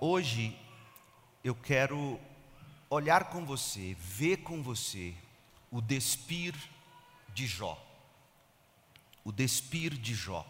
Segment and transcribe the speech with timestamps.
[0.00, 0.58] hoje
[1.44, 2.18] eu quero
[2.88, 5.14] olhar com você, ver com você
[5.70, 6.54] o despir
[7.28, 7.78] de Jó.
[9.22, 10.46] O despir de Jó.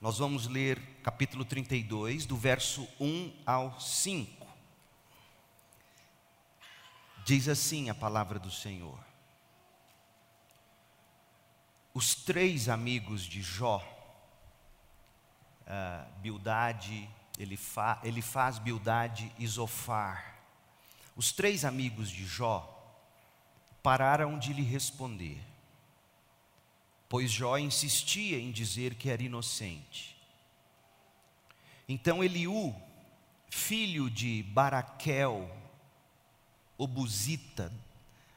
[0.00, 4.46] Nós vamos ler capítulo 32, do verso 1 ao 5.
[7.24, 8.98] Diz assim a palavra do Senhor.
[11.92, 13.82] Os três amigos de Jó,
[15.62, 17.08] uh, Bildade,
[17.40, 20.36] ele, fa, ele faz Bildade e Zofar.
[21.16, 22.76] Os três amigos de Jó
[23.82, 25.40] pararam de lhe responder,
[27.08, 30.14] pois Jó insistia em dizer que era inocente.
[31.88, 32.74] Então Eliú,
[33.48, 35.50] filho de Baraquel,
[36.76, 37.72] obusita,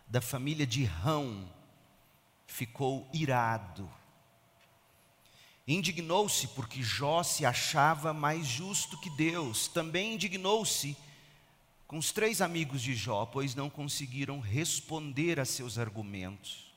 [0.08, 1.46] da família de Rão,
[2.48, 3.90] ficou irado.
[5.68, 9.68] Indignou-se porque Jó se achava mais justo que Deus.
[9.68, 10.98] Também indignou-se
[11.88, 16.74] com os três amigos de Jó, pois não conseguiram responder a seus argumentos,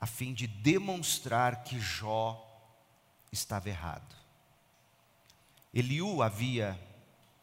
[0.00, 2.40] a fim de demonstrar que Jó
[3.32, 4.14] estava errado.
[5.72, 6.80] Eliú havia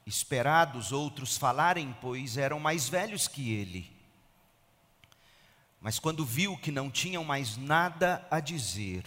[0.06, 3.92] esperado os outros falarem, pois eram mais velhos que ele.
[5.82, 9.04] Mas quando viu que não tinham mais nada a dizer,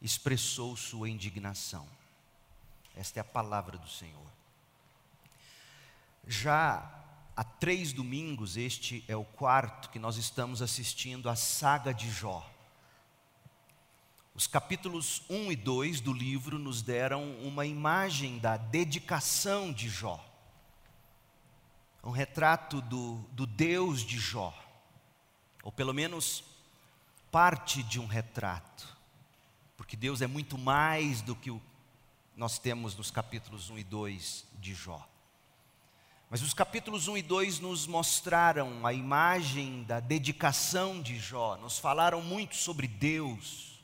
[0.00, 1.86] expressou sua indignação.
[2.96, 4.26] Esta é a palavra do Senhor.
[6.26, 7.02] Já
[7.36, 12.48] há três domingos, este é o quarto que nós estamos assistindo a saga de Jó.
[14.34, 20.24] Os capítulos 1 e 2 do livro nos deram uma imagem da dedicação de Jó,
[22.02, 24.54] um retrato do, do Deus de Jó,
[25.62, 26.44] ou pelo menos
[27.30, 28.96] parte de um retrato,
[29.90, 31.60] porque Deus é muito mais do que o,
[32.36, 35.04] nós temos nos capítulos 1 e 2 de Jó.
[36.30, 41.80] Mas os capítulos 1 e 2 nos mostraram a imagem da dedicação de Jó, nos
[41.80, 43.82] falaram muito sobre Deus,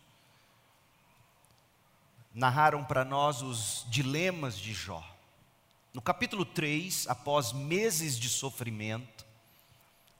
[2.32, 5.04] narraram para nós os dilemas de Jó.
[5.92, 9.26] No capítulo 3, após meses de sofrimento,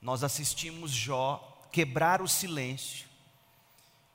[0.01, 3.06] nós assistimos Jó quebrar o silêncio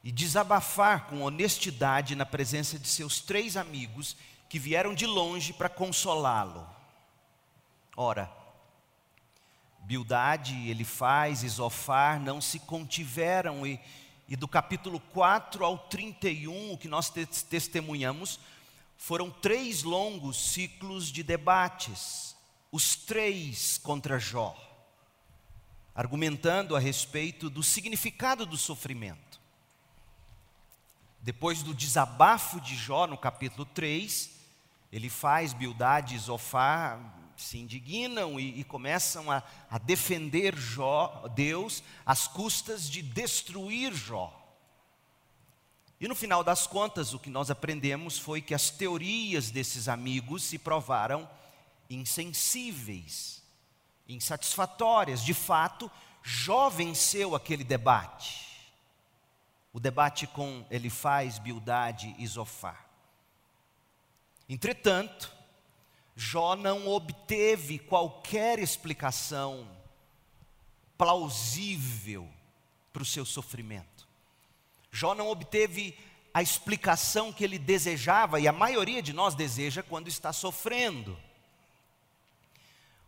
[0.03, 4.17] e desabafar com honestidade na presença de seus três amigos
[4.49, 6.69] que vieram de longe para consolá-lo.
[7.97, 8.31] Ora,
[9.81, 13.81] Bildade, Elifaz Zofar não se contiveram e
[14.33, 18.41] e do capítulo 4 ao 31, o que nós te testemunhamos,
[18.97, 22.35] foram três longos ciclos de debates,
[22.71, 24.57] os três contra Jó,
[25.95, 29.32] argumentando a respeito do significado do sofrimento.
[31.23, 34.29] Depois do desabafo de Jó no capítulo 3,
[34.91, 36.99] ele faz Bildade e Zofar
[37.37, 44.37] se indignam e, e começam a, a defender Jó, Deus às custas de destruir Jó.
[46.01, 50.43] E no final das contas, o que nós aprendemos foi que as teorias desses amigos
[50.43, 51.29] se provaram
[51.89, 53.41] insensíveis,
[54.09, 55.25] insatisfatórias.
[55.25, 55.89] De fato,
[56.21, 58.52] Jó venceu aquele debate.
[59.73, 62.87] O debate com Elifaz, Bildade e Zofar.
[64.49, 65.33] Entretanto,
[66.15, 69.67] Jó não obteve qualquer explicação
[70.99, 72.29] plausível
[72.93, 74.07] para o seu sofrimento.
[74.91, 75.97] Jó não obteve
[76.35, 81.19] a explicação que ele desejava, e a maioria de nós deseja quando está sofrendo.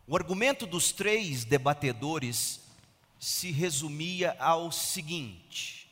[0.07, 2.61] O argumento dos três debatedores
[3.19, 5.84] se resumia ao seguinte: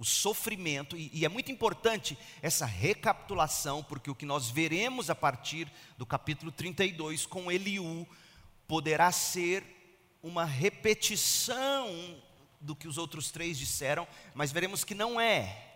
[0.00, 5.14] o sofrimento, e, e, é muito importante essa recapitulação, porque o que nós veremos a
[5.14, 8.08] partir do capítulo 32 com Eliú
[8.66, 9.62] poderá ser
[10.22, 11.86] uma repetição
[12.58, 15.66] do que os outros três disseram, mas veremos que não é.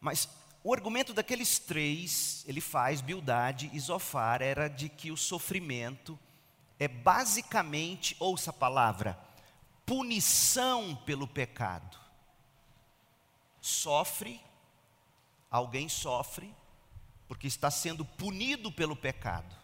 [0.00, 0.28] Mas
[0.64, 6.18] o argumento daqueles três, ele faz, Bildade e Zofar, era de que o sofrimento
[6.76, 9.16] é basicamente, ouça a palavra,
[9.86, 11.96] punição pelo pecado.
[13.60, 14.40] Sofre,
[15.50, 16.52] alguém sofre,
[17.28, 19.54] porque está sendo punido pelo pecado.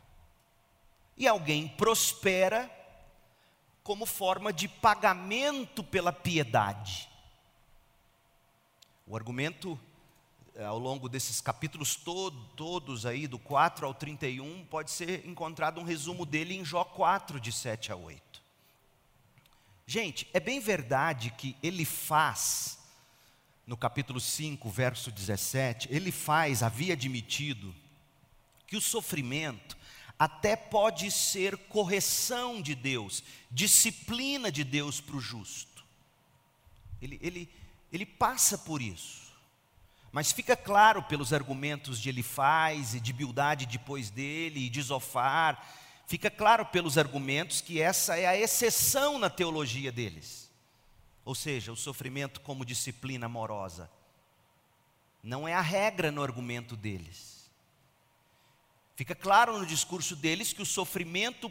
[1.17, 2.71] E alguém prospera
[3.83, 7.09] como forma de pagamento pela piedade.
[9.07, 9.79] O argumento
[10.55, 15.81] eh, ao longo desses capítulos todo, todos aí, do 4 ao 31, pode ser encontrado
[15.81, 18.32] um resumo dele em Jó 4, de 7 a 8.
[19.93, 22.79] Gente, é bem verdade que ele faz,
[23.67, 27.75] no capítulo 5, verso 17, ele faz, havia admitido,
[28.67, 29.77] que o sofrimento
[30.19, 35.85] até pode ser correção de Deus, disciplina de Deus para o justo.
[37.03, 37.51] Ele, ele,
[37.93, 39.31] ele passa por isso.
[40.11, 45.63] Mas fica claro pelos argumentos de Elifaz e de Bildade depois dele e de Zofar,
[46.13, 50.53] fica claro pelos argumentos que essa é a exceção na teologia deles.
[51.25, 53.91] Ou seja, o sofrimento como disciplina amorosa.
[55.23, 57.51] Não é a regra no argumento deles.
[58.95, 61.51] Fica claro no discurso deles que o sofrimento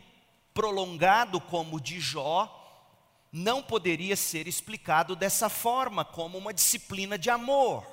[0.54, 2.48] prolongado, como o de Jó,
[3.31, 7.84] não poderia ser explicado dessa forma, como uma disciplina de amor.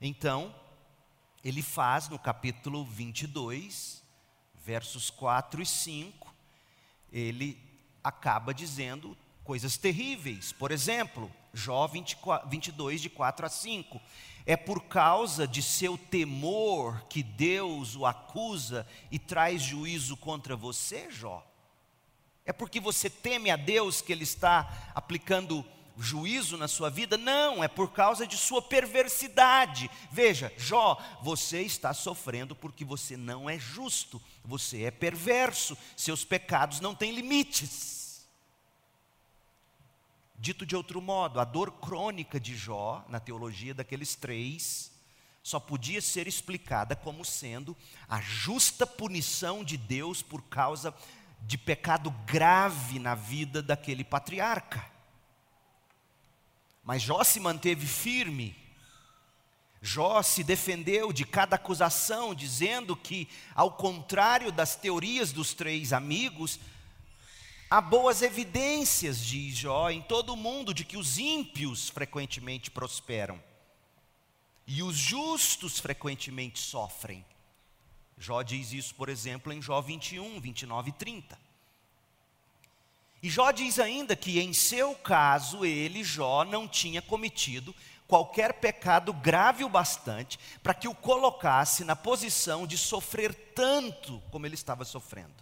[0.00, 0.52] Então,
[1.44, 4.07] ele faz no capítulo 22,
[4.68, 6.34] versos 4 e 5,
[7.10, 7.58] ele
[8.04, 10.52] acaba dizendo coisas terríveis.
[10.52, 13.98] Por exemplo, Jó 24, 22, de 4 a 5.
[14.44, 21.10] É por causa de seu temor que Deus o acusa e traz juízo contra você,
[21.10, 21.42] Jó?
[22.44, 25.64] É porque você teme a Deus que Ele está aplicando
[25.98, 27.16] juízo na sua vida?
[27.16, 29.90] Não, é por causa de sua perversidade.
[30.10, 36.80] Veja, Jó, você está sofrendo porque você não é justo, você é perverso, seus pecados
[36.80, 38.26] não têm limites.
[40.38, 44.92] Dito de outro modo, a dor crônica de Jó, na teologia daqueles três,
[45.42, 47.76] só podia ser explicada como sendo
[48.08, 50.94] a justa punição de Deus por causa
[51.42, 54.97] de pecado grave na vida daquele patriarca.
[56.88, 58.56] Mas Jó se manteve firme.
[59.82, 66.58] Jó se defendeu de cada acusação, dizendo que, ao contrário das teorias dos três amigos,
[67.70, 73.38] Há boas evidências, diz Jó, em todo o mundo de que os ímpios frequentemente prosperam
[74.66, 77.22] e os justos frequentemente sofrem.
[78.16, 81.47] Jó diz isso, por exemplo, em Jó 21, 29 e 30.
[83.22, 87.74] E Jó diz ainda que em seu caso ele, Jó, não tinha cometido
[88.06, 94.46] qualquer pecado grave o bastante para que o colocasse na posição de sofrer tanto como
[94.46, 95.34] ele estava sofrendo.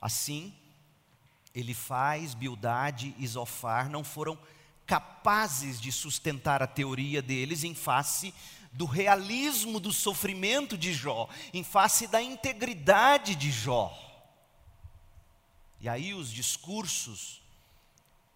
[0.00, 0.52] Assim,
[1.54, 4.36] ele faz, Bildade e Zofar não foram
[4.84, 8.34] capazes de sustentar a teoria deles em face
[8.72, 14.11] do realismo do sofrimento de Jó, em face da integridade de Jó.
[15.82, 17.42] E aí os discursos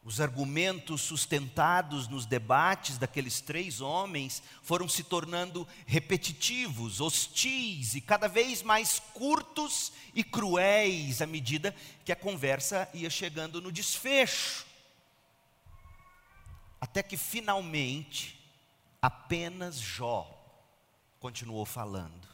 [0.06, 8.28] os argumentos sustentados nos debates daqueles três homens foram se tornando repetitivos, hostis e cada
[8.28, 14.64] vez mais curtos e cruéis à medida que a conversa ia chegando no desfecho.
[16.80, 18.38] Até que finalmente,
[19.02, 20.40] apenas Jó
[21.18, 22.25] continuou falando.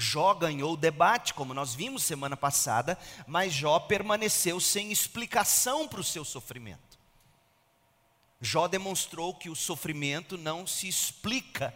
[0.00, 6.00] Jó ganhou o debate, como nós vimos semana passada, mas Jó permaneceu sem explicação para
[6.00, 6.98] o seu sofrimento.
[8.40, 11.74] Jó demonstrou que o sofrimento não se explica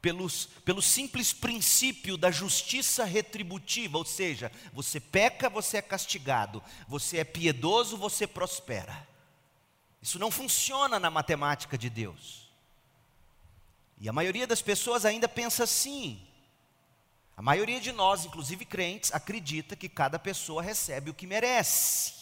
[0.00, 7.18] pelos, pelo simples princípio da justiça retributiva, ou seja, você peca, você é castigado, você
[7.18, 9.06] é piedoso, você prospera.
[10.00, 12.48] Isso não funciona na matemática de Deus.
[13.98, 16.24] E a maioria das pessoas ainda pensa assim:
[17.36, 22.14] a maioria de nós, inclusive crentes, acredita que cada pessoa recebe o que merece.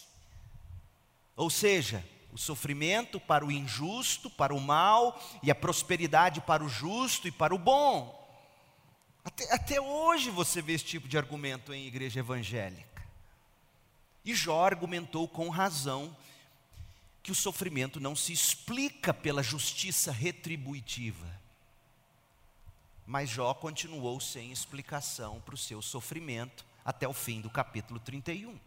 [1.37, 6.67] Ou seja, o sofrimento para o injusto, para o mal, e a prosperidade para o
[6.67, 8.23] justo e para o bom.
[9.23, 13.01] Até, até hoje você vê esse tipo de argumento em igreja evangélica.
[14.25, 16.15] E Jó argumentou com razão
[17.23, 21.44] que o sofrimento não se explica pela justiça retributiva.
[23.05, 28.57] Mas Jó continuou sem explicação para o seu sofrimento até o fim do capítulo 31.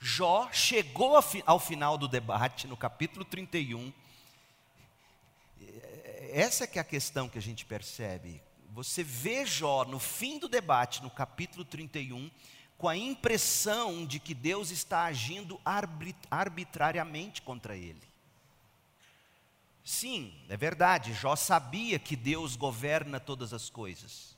[0.00, 1.16] Jó chegou
[1.46, 3.92] ao final do debate, no capítulo 31.
[6.30, 8.42] Essa é que é a questão que a gente percebe.
[8.72, 12.28] Você vê Jó no fim do debate, no capítulo 31,
[12.76, 15.60] com a impressão de que Deus está agindo
[16.28, 18.02] arbitrariamente contra ele.
[19.84, 24.34] Sim, é verdade, Jó sabia que Deus governa todas as coisas.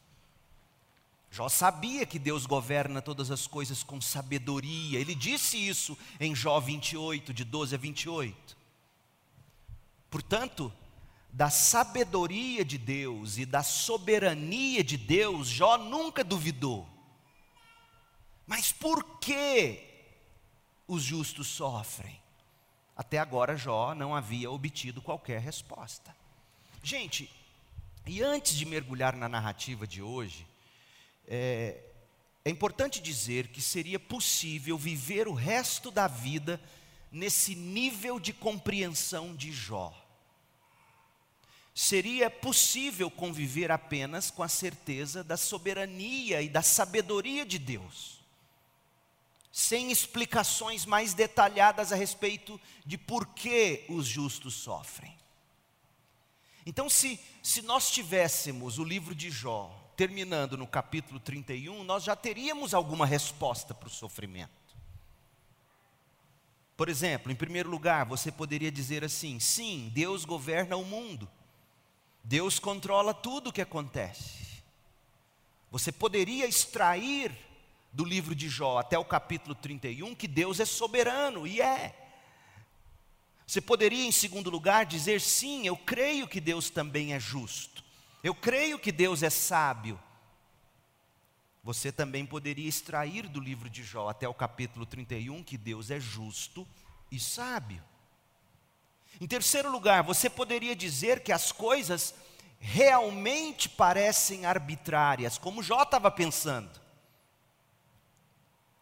[1.30, 4.98] Jó sabia que Deus governa todas as coisas com sabedoria.
[4.98, 8.56] Ele disse isso em Jó 28, de 12 a 28.
[10.10, 10.72] Portanto,
[11.30, 16.88] da sabedoria de Deus e da soberania de Deus, Jó nunca duvidou.
[18.46, 19.84] Mas por que
[20.88, 22.18] os justos sofrem?
[22.96, 26.16] Até agora, Jó não havia obtido qualquer resposta.
[26.82, 27.30] Gente,
[28.06, 30.46] e antes de mergulhar na narrativa de hoje,
[31.28, 31.78] é,
[32.44, 36.60] é importante dizer que seria possível viver o resto da vida
[37.10, 39.92] nesse nível de compreensão de Jó.
[41.74, 48.15] Seria possível conviver apenas com a certeza da soberania e da sabedoria de Deus,
[49.56, 55.16] sem explicações mais detalhadas a respeito de por que os justos sofrem.
[56.66, 62.14] Então, se, se nós tivéssemos o livro de Jó terminando no capítulo 31, nós já
[62.14, 64.76] teríamos alguma resposta para o sofrimento.
[66.76, 71.26] Por exemplo, em primeiro lugar, você poderia dizer assim: sim, Deus governa o mundo,
[72.22, 74.62] Deus controla tudo o que acontece.
[75.70, 77.46] Você poderia extrair
[77.96, 81.96] do livro de Jó até o capítulo 31 que Deus é soberano, e é.
[83.46, 87.82] Você poderia, em segundo lugar, dizer: sim, eu creio que Deus também é justo,
[88.22, 89.98] eu creio que Deus é sábio.
[91.64, 95.98] Você também poderia extrair do livro de Jó até o capítulo 31 que Deus é
[95.98, 96.68] justo
[97.10, 97.82] e sábio.
[99.20, 102.14] Em terceiro lugar, você poderia dizer que as coisas
[102.60, 106.85] realmente parecem arbitrárias, como Jó estava pensando.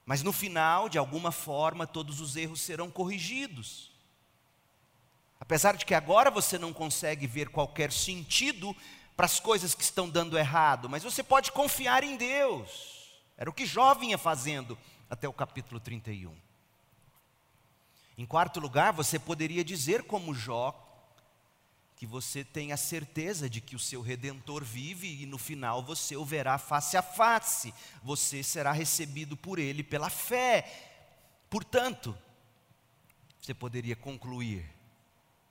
[0.07, 3.91] Mas no final, de alguma forma, todos os erros serão corrigidos.
[5.41, 8.75] Apesar de que agora você não consegue ver qualquer sentido
[9.17, 13.13] para as coisas que estão dando errado, mas você pode confiar em Deus.
[13.37, 14.77] Era o que Jó vinha fazendo
[15.09, 16.35] até o capítulo 31.
[18.17, 20.84] Em quarto lugar, você poderia dizer, como Jó,
[22.05, 26.15] que você tem a certeza de que o seu redentor vive e no final você
[26.15, 30.71] o verá face a face, você será recebido por ele pela fé.
[31.49, 32.15] Portanto,
[33.41, 34.71] você poderia concluir,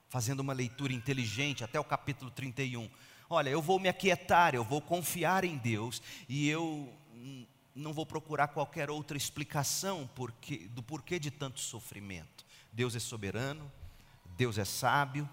[0.10, 2.88] fazendo uma leitura inteligente até o capítulo 31.
[3.27, 6.93] Olha, eu vou me aquietar, eu vou confiar em Deus e eu
[7.74, 12.45] não vou procurar qualquer outra explicação porque, do porquê de tanto sofrimento.
[12.72, 13.72] Deus é soberano,
[14.38, 15.27] Deus é sábio,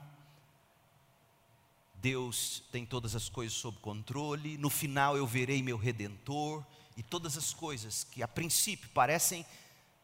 [2.00, 6.64] Deus tem todas as coisas sob controle, no final eu verei meu redentor,
[6.96, 9.44] e todas as coisas que a princípio parecem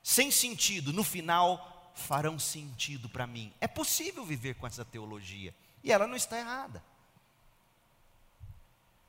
[0.03, 3.53] sem sentido, no final farão sentido para mim.
[3.61, 6.83] É possível viver com essa teologia, e ela não está errada.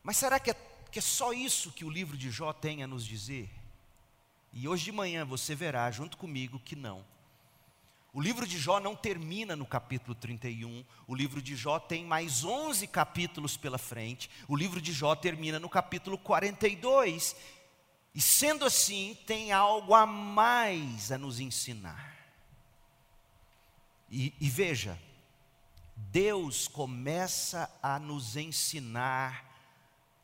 [0.02, 0.54] Mas será que é,
[0.92, 3.50] que é só isso que o livro de Jó tem a nos dizer?
[4.54, 7.06] E hoje de manhã você verá junto comigo que não.
[8.18, 12.44] O livro de Jó não termina no capítulo 31, o livro de Jó tem mais
[12.44, 17.36] 11 capítulos pela frente, o livro de Jó termina no capítulo 42,
[18.16, 22.18] e sendo assim, tem algo a mais a nos ensinar.
[24.10, 25.00] E, e veja,
[25.96, 29.46] Deus começa a nos ensinar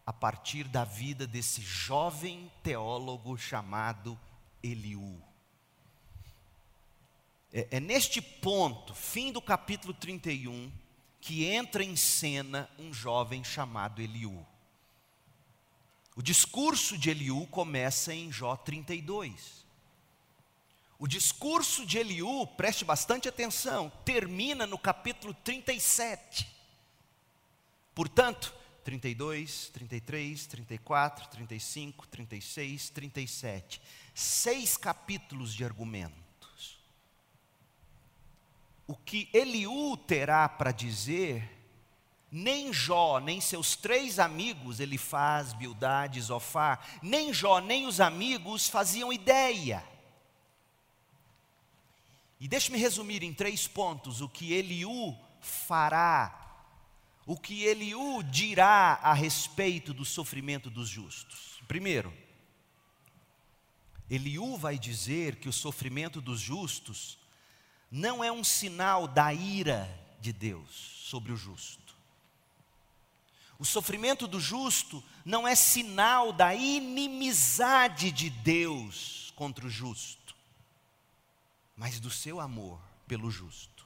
[0.03, 4.19] a partir da vida desse jovem teólogo chamado
[4.63, 5.21] Eliú.
[7.53, 10.72] É, é neste ponto, fim do capítulo 31,
[11.22, 14.43] que entra em cena um jovem chamado Eliú.
[16.15, 19.63] O discurso de Eliú começa em Jó 32.
[20.98, 26.48] O discurso de Eliú, preste bastante atenção, termina no capítulo 37.
[27.93, 33.81] Portanto, 32, 33, 34, 35, 36, 37.
[34.15, 36.23] Seis capítulos de argumento
[38.93, 41.50] o que Eliú terá para dizer,
[42.31, 49.12] nem Jó, nem seus três amigos, Elifaz, Bildade, Zofar, nem Jó, nem os amigos faziam
[49.12, 49.83] ideia.
[52.39, 56.69] E deixe-me resumir em três pontos o que Eliú fará,
[57.25, 61.59] o que Eliú dirá a respeito do sofrimento dos justos.
[61.67, 62.13] Primeiro,
[64.07, 67.23] Eliú vai dizer que o sofrimento dos justos
[67.93, 69.88] não é um sinal da ira
[70.19, 71.95] de Deus sobre o justo.
[73.59, 80.35] O sofrimento do justo não é sinal da inimizade de Deus contra o justo,
[81.77, 83.85] mas do seu amor pelo justo.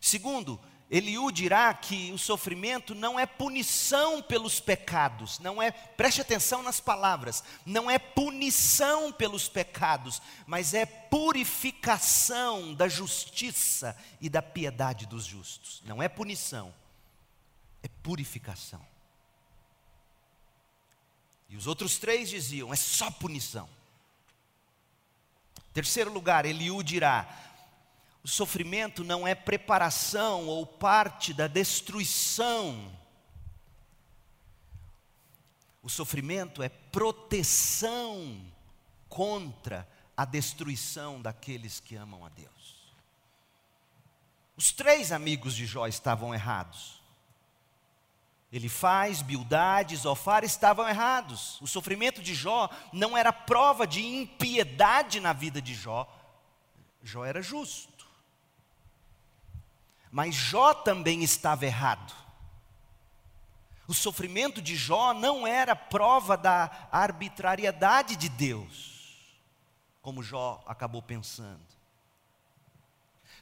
[0.00, 0.58] Segundo,
[0.90, 6.78] Eliú dirá que o sofrimento não é punição pelos pecados, não é, preste atenção nas
[6.78, 15.24] palavras, não é punição pelos pecados, mas é purificação da justiça e da piedade dos
[15.24, 15.82] justos.
[15.86, 16.72] Não é punição,
[17.82, 18.84] é purificação.
[21.48, 23.68] E os outros três diziam: é só punição.
[25.72, 27.26] Terceiro lugar, Eliú dirá:
[28.24, 32.90] O sofrimento não é preparação ou parte da destruição.
[35.82, 38.40] O sofrimento é proteção
[39.10, 42.94] contra a destruição daqueles que amam a Deus.
[44.56, 47.02] Os três amigos de Jó estavam errados.
[48.50, 51.60] Ele faz, Bildade, Zofar estavam errados.
[51.60, 56.08] O sofrimento de Jó não era prova de impiedade na vida de Jó.
[57.02, 57.93] Jó era justo.
[60.14, 62.14] Mas Jó também estava errado.
[63.88, 69.42] O sofrimento de Jó não era prova da arbitrariedade de Deus,
[70.00, 71.66] como Jó acabou pensando.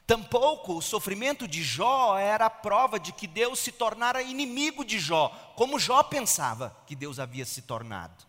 [0.07, 4.97] Tampouco o sofrimento de Jó era a prova de que Deus se tornara inimigo de
[4.97, 8.25] Jó, como Jó pensava que Deus havia se tornado.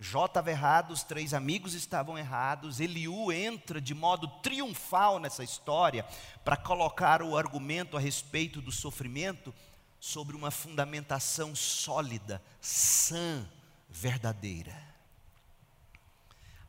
[0.00, 6.04] Jó estava errado, os três amigos estavam errados, Eliú entra de modo triunfal nessa história
[6.44, 9.52] para colocar o argumento a respeito do sofrimento
[9.98, 13.48] sobre uma fundamentação sólida, sã,
[13.88, 14.80] verdadeira.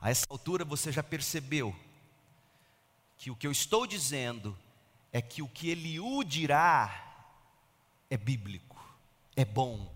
[0.01, 1.75] A essa altura você já percebeu
[3.15, 4.57] que o que eu estou dizendo
[5.13, 7.05] é que o que Eliú dirá
[8.09, 8.77] é bíblico,
[9.35, 9.93] é bom,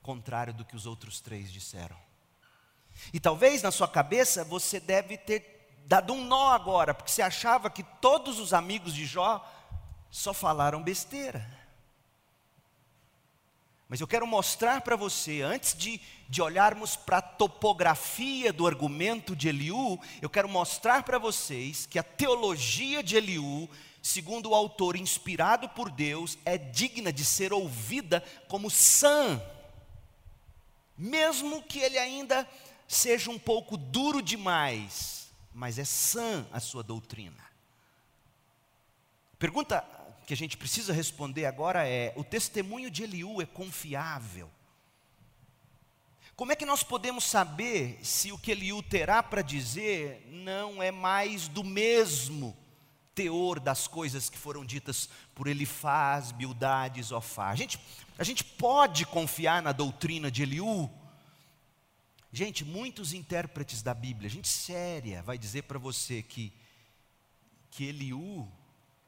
[0.00, 2.07] contrário do que os outros três disseram.
[3.12, 7.70] E talvez na sua cabeça você deve ter dado um nó agora, porque você achava
[7.70, 9.44] que todos os amigos de Jó
[10.10, 11.58] só falaram besteira.
[13.88, 19.34] Mas eu quero mostrar para você, antes de, de olharmos para a topografia do argumento
[19.34, 23.66] de Eliú, eu quero mostrar para vocês que a teologia de Eliú,
[24.02, 29.42] segundo o autor inspirado por Deus, é digna de ser ouvida como sã,
[30.98, 32.46] mesmo que ele ainda
[32.88, 37.44] seja um pouco duro demais, mas é sã a sua doutrina.
[39.38, 39.84] Pergunta
[40.26, 44.50] que a gente precisa responder agora é: o testemunho de Eliú é confiável?
[46.34, 50.90] Como é que nós podemos saber se o que Eliú terá para dizer não é
[50.90, 52.56] mais do mesmo
[53.12, 57.50] teor das coisas que foram ditas por Elifaz, Bildade Zofar?
[57.50, 57.78] A gente,
[58.16, 60.88] a gente pode confiar na doutrina de Eliú?
[62.30, 66.52] Gente, muitos intérpretes da Bíblia, gente séria, vai dizer para você que,
[67.70, 68.46] que Eliú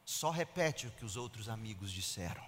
[0.03, 2.43] só repete o que os outros amigos disseram.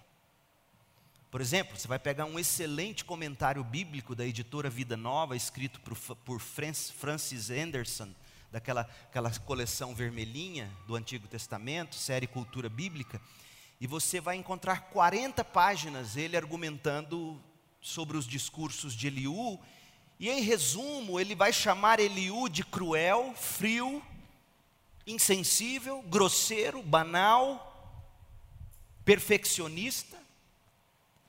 [1.29, 5.95] Por exemplo, você vai pegar um excelente comentário bíblico da editora Vida Nova, escrito por,
[6.17, 8.13] por Francis Anderson,
[8.51, 13.21] daquela aquela coleção vermelhinha do Antigo Testamento, série Cultura Bíblica,
[13.79, 17.41] e você vai encontrar 40 páginas ele argumentando
[17.81, 19.59] sobre os discursos de Eliú,
[20.19, 24.01] e em resumo, ele vai chamar Eliú de cruel, frio,
[25.05, 27.69] insensível, grosseiro, banal,
[29.03, 30.17] perfeccionista,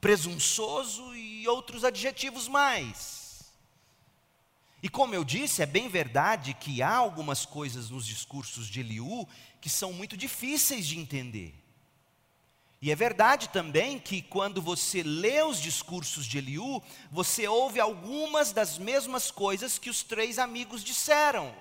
[0.01, 3.53] presunçoso e outros adjetivos mais.
[4.83, 9.27] E como eu disse, é bem verdade que há algumas coisas nos discursos de Eliú
[9.61, 11.55] que são muito difíceis de entender.
[12.85, 18.53] E é verdade também que quando você lê os discursos de Eliú, você ouve algumas
[18.53, 21.55] das mesmas coisas que os três amigos disseram.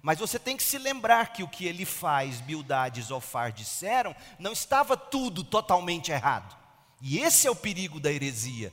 [0.00, 4.16] Mas você tem que se lembrar que o que ele faz, Bildad e Zofar disseram,
[4.38, 6.56] não estava tudo totalmente errado.
[7.02, 8.72] E esse é o perigo da heresia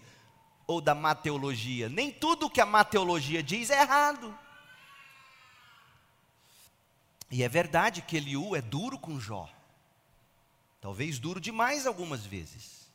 [0.65, 1.89] ou da mateologia.
[1.89, 4.33] Nem tudo que a mateologia diz é errado.
[7.29, 9.52] E é verdade que Eliú é duro com Jó.
[10.83, 12.91] Talvez duro demais algumas vezes.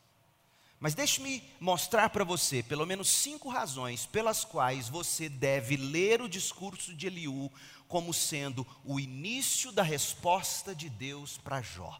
[0.78, 6.28] Mas deixe-me mostrar para você pelo menos cinco razões pelas quais você deve ler o
[6.28, 7.50] discurso de Eliú
[7.88, 11.98] como sendo o início da resposta de Deus para Jó.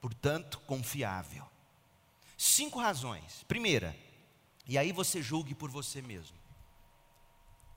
[0.00, 1.44] Portanto, confiável.
[2.38, 3.42] Cinco razões.
[3.48, 3.98] Primeira,
[4.64, 6.36] e aí você julgue por você mesmo.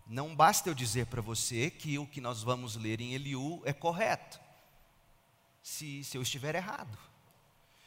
[0.06, 3.74] Não basta eu dizer para você que o que nós vamos ler em Eliú é
[3.74, 4.40] correto,
[5.68, 6.98] se, se eu estiver errado.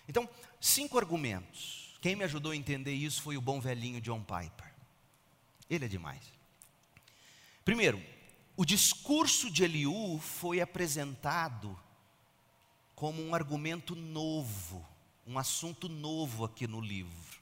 [0.07, 0.29] Então,
[0.61, 1.97] cinco argumentos.
[2.03, 4.71] Quem me ajudou a entender isso foi o bom velhinho John Piper.
[5.69, 6.23] Ele é demais.
[7.65, 8.03] Primeiro,
[8.55, 11.79] o discurso de Eliú foi apresentado
[12.95, 14.87] como um argumento novo,
[15.27, 17.40] um assunto novo aqui no livro.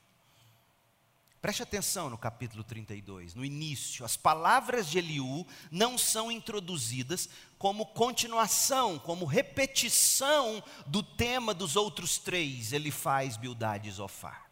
[1.40, 7.87] Preste atenção no capítulo 32, no início, as palavras de Eliú não são introduzidas como
[7.87, 14.51] continuação, como repetição do tema dos outros três, ele faz Bildade e Zofar.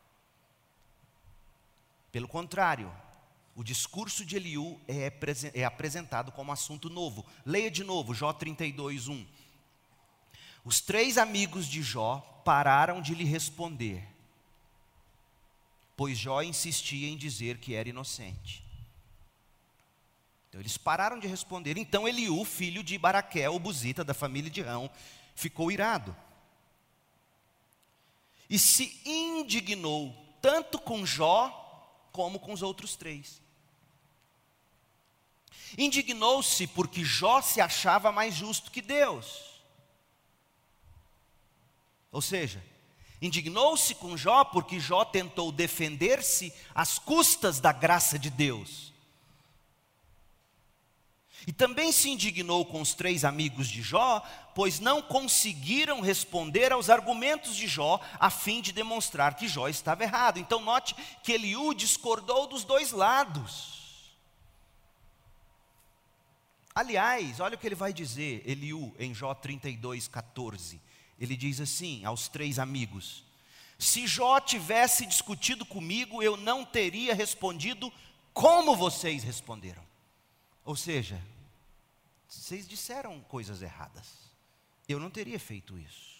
[2.12, 2.92] Pelo contrário,
[3.56, 5.12] o discurso de Eliú é,
[5.54, 7.26] é apresentado como assunto novo.
[7.44, 9.26] Leia de novo, Jó 32, 1.
[10.64, 14.06] Os três amigos de Jó pararam de lhe responder,
[15.96, 18.62] pois Jó insistia em dizer que era inocente.
[20.48, 21.76] Então eles pararam de responder.
[21.76, 24.90] Então Eliú, filho de Baraquel, o buzita da família de Rão,
[25.34, 26.16] ficou irado.
[28.48, 31.62] E se indignou tanto com Jó
[32.12, 33.40] como com os outros três.
[35.76, 39.56] Indignou-se porque Jó se achava mais justo que Deus.
[42.12, 42.64] Ou seja,
[43.20, 48.86] indignou-se com Jó porque Jó tentou defender-se às custas da graça de Deus.
[51.46, 54.20] E também se indignou com os três amigos de Jó,
[54.52, 60.02] pois não conseguiram responder aos argumentos de Jó, a fim de demonstrar que Jó estava
[60.02, 60.38] errado.
[60.38, 63.76] Então, note que Eliú discordou dos dois lados.
[66.74, 70.80] Aliás, olha o que ele vai dizer, Eliú, em Jó 32, 14.
[71.18, 73.24] Ele diz assim aos três amigos:
[73.78, 77.92] Se Jó tivesse discutido comigo, eu não teria respondido
[78.32, 79.82] como vocês responderam.
[80.64, 81.22] Ou seja,
[82.28, 84.26] vocês disseram coisas erradas.
[84.88, 86.16] Eu não teria feito isso.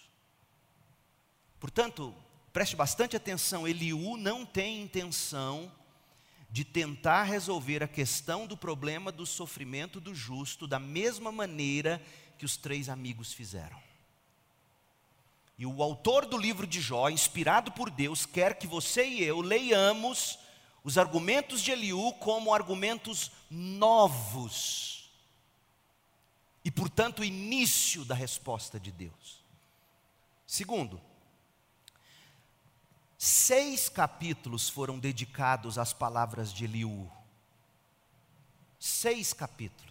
[1.59, 2.13] Portanto,
[2.51, 5.71] preste bastante atenção: Eliú não tem intenção
[6.49, 12.01] de tentar resolver a questão do problema do sofrimento do justo da mesma maneira
[12.37, 13.86] que os três amigos fizeram.
[15.57, 19.41] E o autor do livro de Jó, inspirado por Deus, quer que você e eu
[19.41, 20.37] leiamos
[20.83, 24.97] os argumentos de Eliú como argumentos novos
[26.63, 29.41] e, portanto, o início da resposta de Deus.
[30.45, 31.01] Segundo,
[33.17, 37.09] seis capítulos foram dedicados às palavras de Eliú.
[38.77, 39.86] Seis capítulos.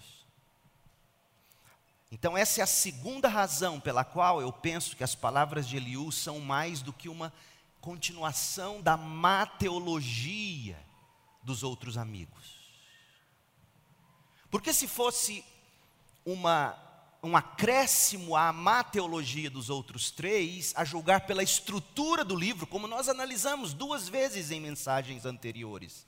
[2.11, 6.13] Então, essa é a segunda razão pela qual eu penso que as palavras de Eliú
[6.13, 7.33] são mais do que uma
[7.81, 10.79] continuação da má teologia
[11.43, 12.57] dos outros amigos.
[14.51, 15.45] Porque se fosse
[16.25, 16.77] uma,
[17.23, 22.87] um acréscimo à má teologia dos outros três, a julgar pela estrutura do livro, como
[22.87, 26.07] nós analisamos duas vezes em mensagens anteriores.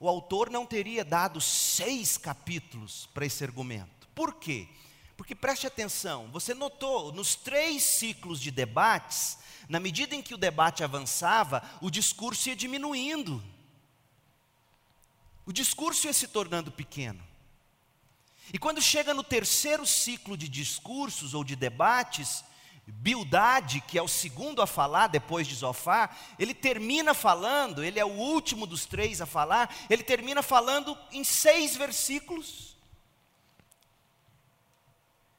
[0.00, 4.08] O autor não teria dado seis capítulos para esse argumento.
[4.14, 4.68] Por quê?
[5.22, 10.36] Porque preste atenção, você notou, nos três ciclos de debates, na medida em que o
[10.36, 13.40] debate avançava, o discurso ia diminuindo.
[15.46, 17.22] O discurso ia se tornando pequeno.
[18.52, 22.42] E quando chega no terceiro ciclo de discursos ou de debates,
[22.84, 28.04] Bildade, que é o segundo a falar depois de Zofar, ele termina falando, ele é
[28.04, 32.71] o último dos três a falar, ele termina falando em seis versículos.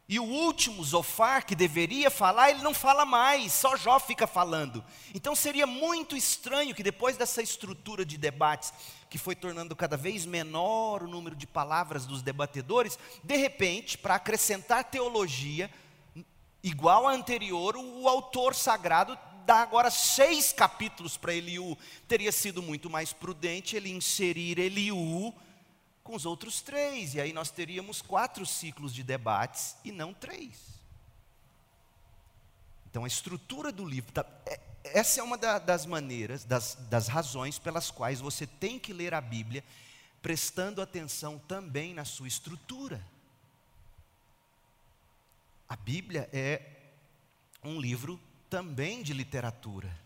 [0.08, 4.84] E o último, Zofar, que deveria falar, ele não fala mais, só Jó fica falando.
[5.14, 8.74] Então seria muito estranho que depois dessa estrutura de debates,
[9.10, 14.16] que foi tornando cada vez menor o número de palavras dos debatedores, de repente, para
[14.16, 15.72] acrescentar teologia,
[16.62, 21.78] igual à anterior, o autor sagrado dá agora seis capítulos para Eliú.
[22.10, 25.34] Teria sido muito mais prudente ele inserir Eliú
[26.04, 30.60] com os outros três, e aí nós teríamos quatro ciclos de debates e não três.
[32.90, 37.08] Então a estrutura do livro, tá, é, essa é uma da, das maneiras, das, das
[37.08, 39.64] razões pelas quais você tem que ler a Bíblia,
[40.22, 43.04] prestando atenção também na sua estrutura.
[45.68, 46.62] A Bíblia é
[47.64, 50.03] um livro também de literatura.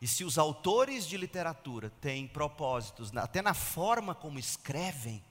[0.00, 5.24] E se os autores de literatura têm propósitos, até na forma como escrevem,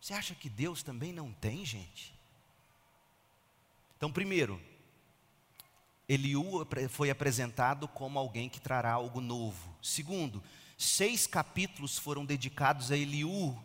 [0.00, 2.14] você acha que Deus também não tem, gente?
[3.96, 4.60] Então, primeiro,
[6.08, 9.74] Eliú foi apresentado como alguém que trará algo novo.
[9.82, 10.42] Segundo,
[10.78, 13.58] seis capítulos foram dedicados a Eliú,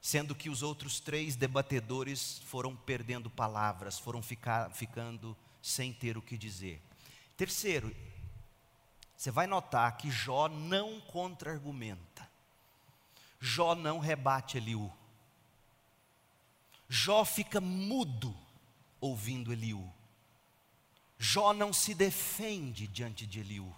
[0.00, 6.22] sendo que os outros três debatedores foram perdendo palavras, foram ficar, ficando sem ter o
[6.22, 6.80] que dizer.
[7.42, 7.92] Terceiro,
[9.16, 12.30] você vai notar que Jó não contra-argumenta.
[13.40, 14.92] Jó não rebate Eliú.
[16.88, 18.32] Jó fica mudo
[19.00, 19.92] ouvindo Eliú.
[21.18, 23.74] Jó não se defende diante de Eliú,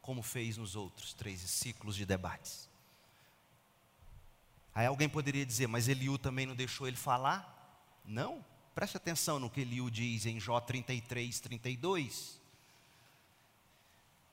[0.00, 2.70] como fez nos outros três ciclos de debates.
[4.74, 7.92] Aí alguém poderia dizer, mas Eliú também não deixou ele falar?
[8.02, 8.42] Não,
[8.74, 12.43] preste atenção no que Eliú diz em Jó 33, 32.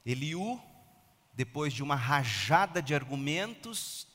[0.06, 0.60] Eliú,
[1.34, 4.08] depois de uma rajada de argumentos,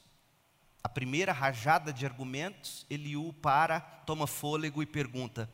[0.83, 5.49] a primeira rajada de argumentos, Eliú para, toma fôlego e pergunta: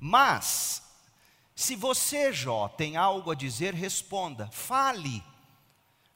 [0.00, 0.82] Mas,
[1.54, 5.22] se você, Jó, tem algo a dizer, responda, fale,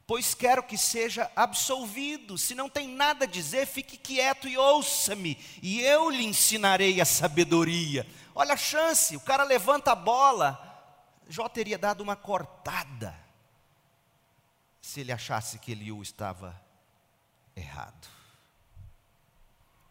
[0.07, 2.39] pois quero que seja absolvido.
[2.39, 7.05] Se não tem nada a dizer, fique quieto e ouça-me, e eu lhe ensinarei a
[7.05, 8.07] sabedoria.
[8.35, 10.67] Olha a chance, o cara levanta a bola.
[11.29, 13.20] Jó teria dado uma cortada
[14.81, 16.61] se ele achasse que Eliú estava
[17.55, 18.09] errado.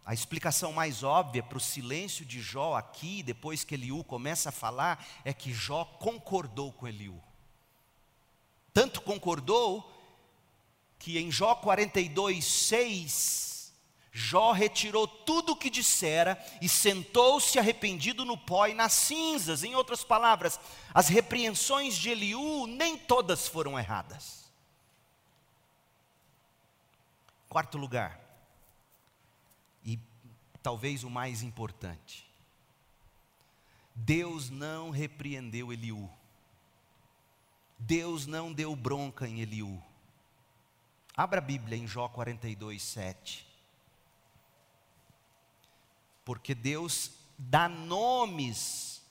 [0.06, 4.52] A explicação mais óbvia para o silêncio de Jó aqui, depois que Eliú começa a
[4.52, 7.21] falar, é que Jó concordou com Eliú.
[8.73, 9.88] Tanto concordou
[10.97, 13.73] que em Jó 42, 6,
[14.12, 19.63] Jó retirou tudo o que dissera e sentou-se arrependido no pó e nas cinzas.
[19.63, 20.60] Em outras palavras,
[20.93, 24.38] as repreensões de Eliú nem todas foram erradas.
[27.49, 28.29] Quarto lugar,
[30.62, 32.29] talvez o mais importante.
[33.95, 36.09] Deus não repreendeu Eliú.
[37.77, 39.81] Deus não deu bronca em Eliú.
[41.15, 43.47] Abra a Bíblia em Jó 42, 7.
[46.23, 49.01] Porque Deus dá nomes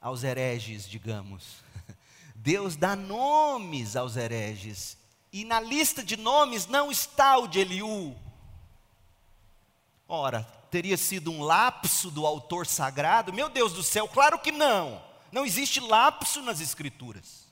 [0.00, 1.62] aos hereges, digamos.
[2.34, 4.98] Deus dá nomes aos hereges.
[5.32, 8.14] E na lista de nomes não está o de Eliú.
[10.06, 13.32] Ora, teria sido um lapso do autor sagrado?
[13.32, 15.02] Meu Deus do céu, claro que não.
[15.32, 17.50] Não existe lapso nas Escrituras.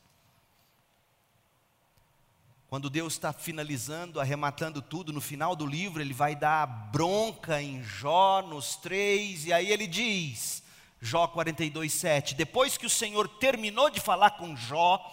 [2.68, 7.82] Quando Deus está finalizando, arrematando tudo, no final do livro, Ele vai dar bronca em
[7.82, 10.62] Jó, nos três, e aí ele diz,
[11.00, 15.04] Jó 42, 7: Depois que o Senhor terminou de falar com Jó,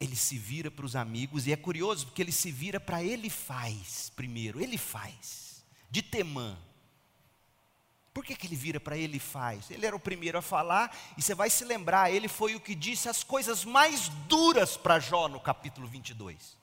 [0.00, 3.28] ele se vira para os amigos, e é curioso porque ele se vira para ele
[3.28, 6.56] faz primeiro, ele faz, de Temã.
[8.12, 9.70] Por que, que ele vira para ele faz?
[9.70, 12.74] Ele era o primeiro a falar, e você vai se lembrar, ele foi o que
[12.74, 16.56] disse as coisas mais duras para Jó no capítulo 22.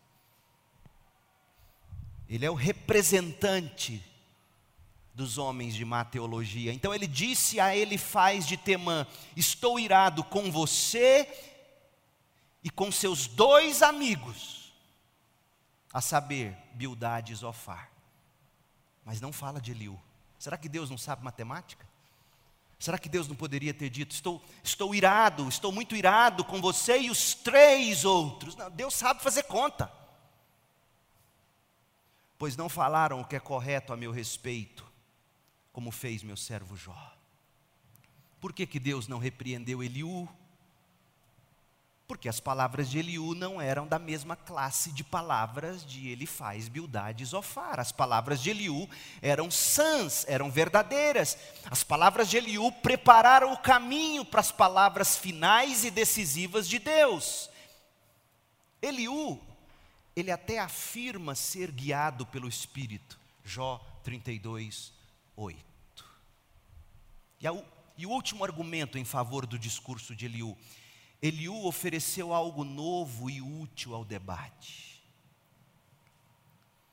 [2.28, 4.04] Ele é o representante
[5.14, 6.74] dos homens de má teologia.
[6.74, 11.28] Então ele disse a ele faz de Temã: Estou irado com você
[12.68, 14.74] e com seus dois amigos,
[15.94, 17.90] a saber, Bildade e Zofar.
[19.06, 19.98] Mas não fala de Eliú.
[20.38, 21.88] Será que Deus não sabe matemática?
[22.78, 27.00] Será que Deus não poderia ter dito: estou, estou irado, estou muito irado com você
[27.00, 28.54] e os três outros?
[28.58, 29.90] Não, Deus sabe fazer conta.
[32.38, 34.86] Pois não falaram o que é correto a meu respeito,
[35.72, 37.14] como fez meu servo Jó.
[38.42, 40.28] Por que, que Deus não repreendeu Eliú?
[42.08, 47.22] Porque as palavras de Eliú não eram da mesma classe de palavras de Elifaz, Bildade
[47.22, 47.82] e Zofar.
[47.82, 48.90] As palavras de Eliú
[49.22, 51.38] eram sãs, eram verdadeiras.
[51.70, 57.50] As palavras de Eliú prepararam o caminho para as palavras finais e decisivas de Deus.
[58.82, 59.38] Eliú,
[60.16, 63.20] ele até afirma ser guiado pelo Espírito.
[63.44, 64.94] Jó 32,
[65.36, 65.60] 8.
[67.42, 67.52] E, a,
[67.98, 70.58] e o último argumento em favor do discurso de Eliú
[71.22, 75.02] Eliú ofereceu algo novo e útil ao debate.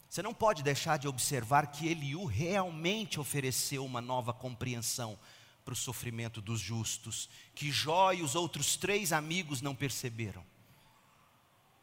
[0.09, 5.19] Você não pode deixar de observar que Eliú realmente ofereceu uma nova compreensão
[5.65, 10.45] para o sofrimento dos justos, que Jó e os outros três amigos não perceberam.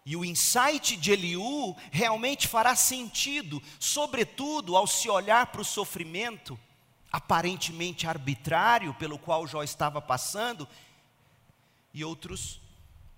[0.06, 6.58] E o insight de Eliú realmente fará sentido, sobretudo ao se olhar para o sofrimento
[7.12, 10.68] aparentemente arbitrário pelo qual Jó estava passando
[11.94, 12.60] e outros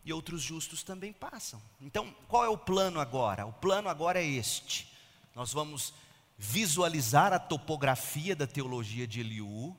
[0.05, 1.61] e outros justos também passam.
[1.79, 3.45] Então, qual é o plano agora?
[3.45, 4.91] O plano agora é este.
[5.33, 5.93] Nós vamos
[6.37, 9.75] visualizar a topografia da teologia de Eliú,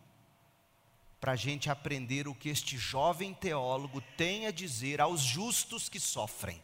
[1.20, 5.98] para a gente aprender o que este jovem teólogo tem a dizer aos justos que
[5.98, 6.62] sofrem.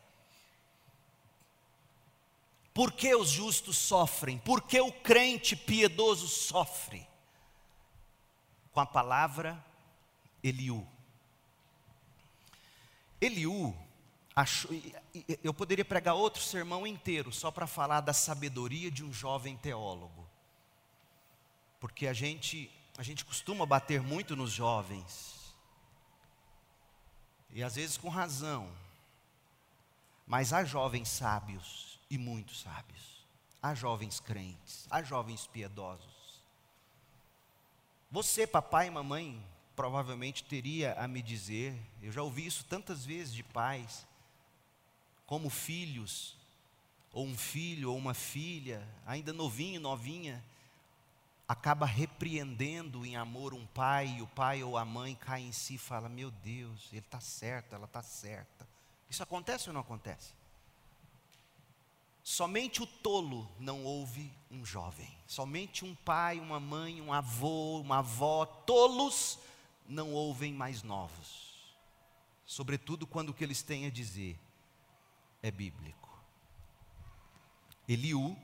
[2.74, 4.36] Por que os justos sofrem?
[4.36, 7.06] Por que o crente piedoso sofre?
[8.70, 9.64] Com a palavra
[10.42, 10.86] Eliú.
[13.20, 13.76] Eliú
[14.34, 14.70] achou,
[15.42, 20.28] eu poderia pregar outro sermão inteiro só para falar da sabedoria de um jovem teólogo.
[21.78, 25.54] Porque a gente, a gente costuma bater muito nos jovens.
[27.50, 28.70] E às vezes com razão.
[30.26, 33.26] Mas há jovens sábios e muito sábios.
[33.62, 36.40] Há jovens crentes, há jovens piedosos.
[38.10, 39.44] Você, papai e mamãe,
[39.80, 44.06] provavelmente teria a me dizer, eu já ouvi isso tantas vezes de pais,
[45.24, 46.36] como filhos,
[47.14, 50.44] ou um filho ou uma filha, ainda novinho, novinha,
[51.48, 55.76] acaba repreendendo em amor um pai, e o pai ou a mãe cai em si
[55.76, 58.68] e fala: Meu Deus, ele está certo, ela está certa.
[59.08, 60.34] Isso acontece ou não acontece?
[62.22, 65.08] Somente o tolo não ouve um jovem.
[65.26, 69.38] Somente um pai, uma mãe, um avô, uma avó, tolos
[69.90, 71.74] não ouvem mais novos.
[72.46, 74.38] Sobretudo quando o que eles têm a dizer
[75.42, 76.08] é bíblico.
[77.88, 78.36] Eliú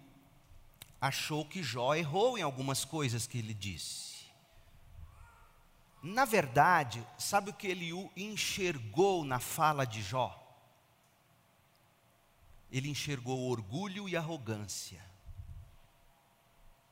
[1.01, 4.27] achou que Jó errou em algumas coisas que ele disse.
[6.03, 10.43] Na verdade, sabe o que Eliú enxergou na fala de Jó?
[12.71, 15.05] Ele enxergou orgulho e arrogância.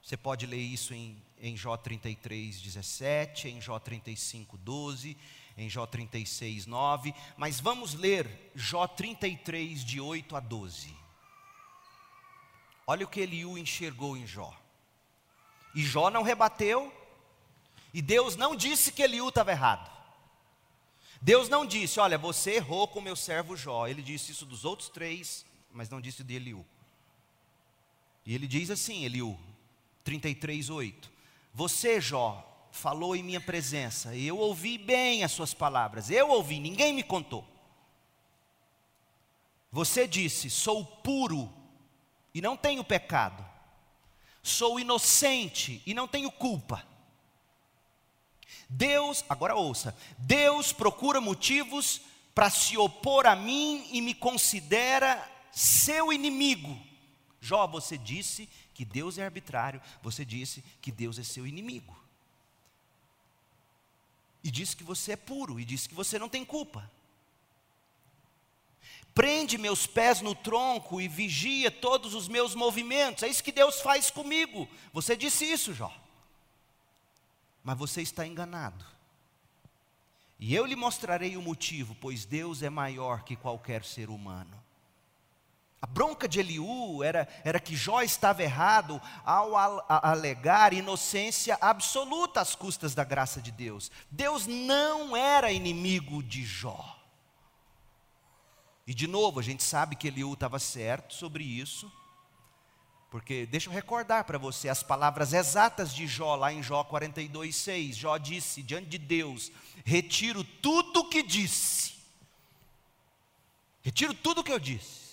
[0.02, 5.16] Você pode ler isso em, em Jó 33, 17, em Jó 35, 12,
[5.56, 10.94] em Jó 36, 9, mas vamos ler Jó 33, de 8 a 12.
[12.86, 14.54] Olha o que Eliú enxergou em Jó.
[15.74, 16.92] E Jó não rebateu,
[17.92, 19.92] e Deus não disse que Eliú estava errado.
[21.20, 23.86] Deus não disse, olha, você errou com meu servo Jó.
[23.86, 26.66] Ele disse isso dos outros três, mas não disse de Eliú.
[28.26, 29.38] E ele diz assim, Eliú,
[30.02, 31.13] 33, 8.
[31.54, 36.10] Você, Jó, falou em minha presença, e eu ouvi bem as suas palavras.
[36.10, 37.46] Eu ouvi, ninguém me contou.
[39.70, 41.48] Você disse: Sou puro
[42.34, 43.44] e não tenho pecado.
[44.42, 46.84] Sou inocente e não tenho culpa.
[48.68, 52.00] Deus, agora ouça, Deus procura motivos
[52.34, 56.76] para se opor a mim e me considera seu inimigo.
[57.40, 61.96] Jó, você disse que Deus é arbitrário, você disse que Deus é seu inimigo.
[64.42, 66.90] E disse que você é puro, e disse que você não tem culpa.
[69.14, 73.22] Prende meus pés no tronco e vigia todos os meus movimentos.
[73.22, 74.68] É isso que Deus faz comigo.
[74.92, 75.96] Você disse isso, Jó.
[77.62, 78.84] Mas você está enganado.
[80.38, 84.63] E eu lhe mostrarei o motivo, pois Deus é maior que qualquer ser humano.
[85.84, 89.54] A bronca de Eliú era, era que Jó estava errado ao
[89.86, 93.90] alegar inocência absoluta às custas da graça de Deus.
[94.10, 96.98] Deus não era inimigo de Jó.
[98.86, 101.92] E de novo, a gente sabe que Eliú estava certo sobre isso,
[103.10, 107.54] porque deixa eu recordar para você as palavras exatas de Jó, lá em Jó 42,
[107.54, 107.94] 6.
[107.94, 109.52] Jó disse diante de Deus:
[109.84, 111.92] Retiro tudo o que disse,
[113.82, 115.03] retiro tudo o que eu disse.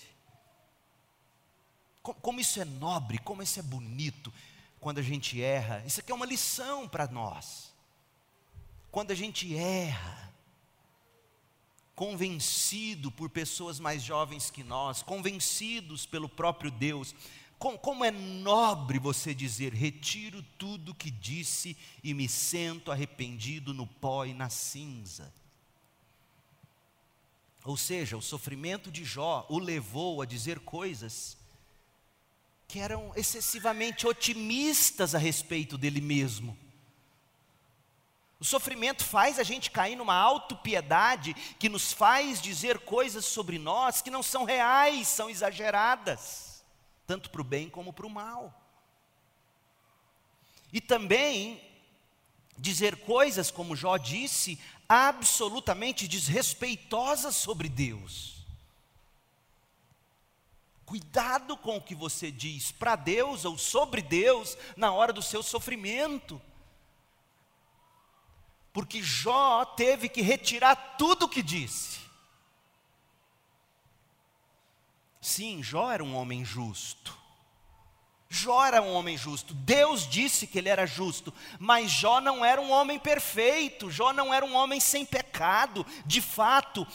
[2.02, 4.32] Como, isso é nobre, como isso é bonito
[4.80, 5.82] quando a gente erra.
[5.86, 7.72] Isso aqui é uma lição para nós.
[8.90, 10.34] Quando a gente erra,
[11.94, 17.14] convencido por pessoas mais jovens que nós, convencidos pelo próprio Deus.
[17.58, 24.24] Como é nobre você dizer: retiro tudo que disse e me sento arrependido no pó
[24.24, 25.32] e na cinza.
[27.64, 31.36] Ou seja, o sofrimento de Jó o levou a dizer coisas
[32.72, 36.56] que eram excessivamente otimistas a respeito dele mesmo.
[38.40, 44.00] O sofrimento faz a gente cair numa autopiedade que nos faz dizer coisas sobre nós
[44.00, 46.64] que não são reais, são exageradas,
[47.06, 48.58] tanto para o bem como para o mal.
[50.72, 51.60] E também
[52.56, 54.58] dizer coisas, como Jó disse,
[54.88, 58.31] absolutamente desrespeitosas sobre Deus.
[60.92, 65.42] Cuidado com o que você diz para Deus ou sobre Deus na hora do seu
[65.42, 66.38] sofrimento
[68.72, 72.00] porque Jó teve que retirar tudo o que disse.
[75.20, 77.16] Sim, Jó era um homem justo.
[78.28, 79.52] Jó era um homem justo.
[79.52, 83.90] Deus disse que ele era justo, mas Jó não era um homem perfeito.
[83.90, 85.86] Jó não era um homem sem pecado.
[86.06, 86.86] De fato,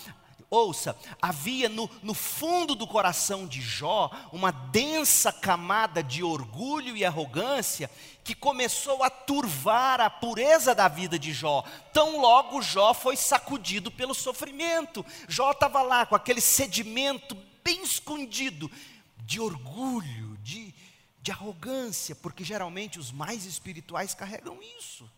[0.50, 7.04] ouça, havia no, no fundo do coração de Jó uma densa camada de orgulho e
[7.04, 7.90] arrogância
[8.24, 11.64] que começou a turvar a pureza da vida de Jó.
[11.94, 15.06] Tão logo Jó foi sacudido pelo sofrimento.
[15.28, 18.72] Jó estava lá com aquele sedimento bem escondido
[19.20, 20.74] de orgulho, de,
[21.22, 25.10] de arrogância, porque geralmente os mais espirituais carregam isso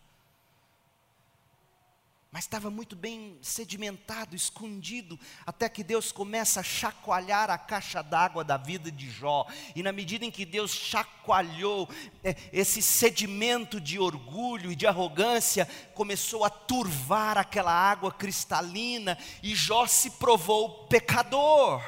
[2.32, 8.44] mas estava muito bem sedimentado, escondido, até que Deus começa a chacoalhar a caixa d'água
[8.44, 11.88] da vida de Jó, e na medida em que Deus chacoalhou
[12.22, 19.54] é, esse sedimento de orgulho e de arrogância, começou a turvar aquela água cristalina, e
[19.54, 21.82] Jó se provou pecador,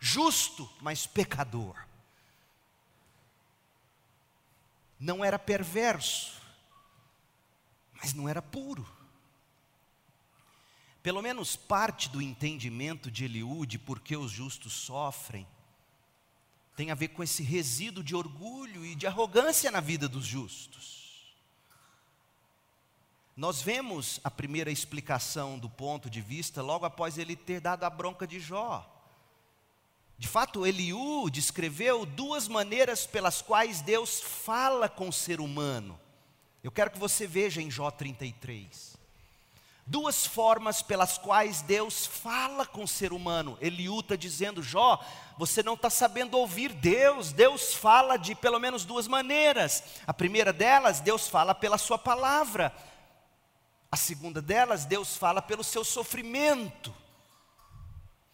[0.00, 1.86] justo, mas pecador.
[4.98, 6.35] não era perverso,
[8.00, 8.86] mas não era puro.
[11.02, 15.46] Pelo menos parte do entendimento de Eliú de por que os justos sofrem
[16.76, 21.34] tem a ver com esse resíduo de orgulho e de arrogância na vida dos justos.
[23.34, 27.90] Nós vemos a primeira explicação do ponto de vista logo após ele ter dado a
[27.90, 28.92] bronca de Jó.
[30.18, 36.00] De fato, Eliú descreveu duas maneiras pelas quais Deus fala com o ser humano.
[36.66, 38.96] Eu quero que você veja em Jó 33
[39.86, 43.56] duas formas pelas quais Deus fala com o ser humano.
[43.60, 45.00] Eliú está dizendo, Jó,
[45.38, 47.30] você não está sabendo ouvir Deus.
[47.30, 49.84] Deus fala de pelo menos duas maneiras.
[50.04, 52.74] A primeira delas, Deus fala pela sua palavra.
[53.90, 56.92] A segunda delas, Deus fala pelo seu sofrimento.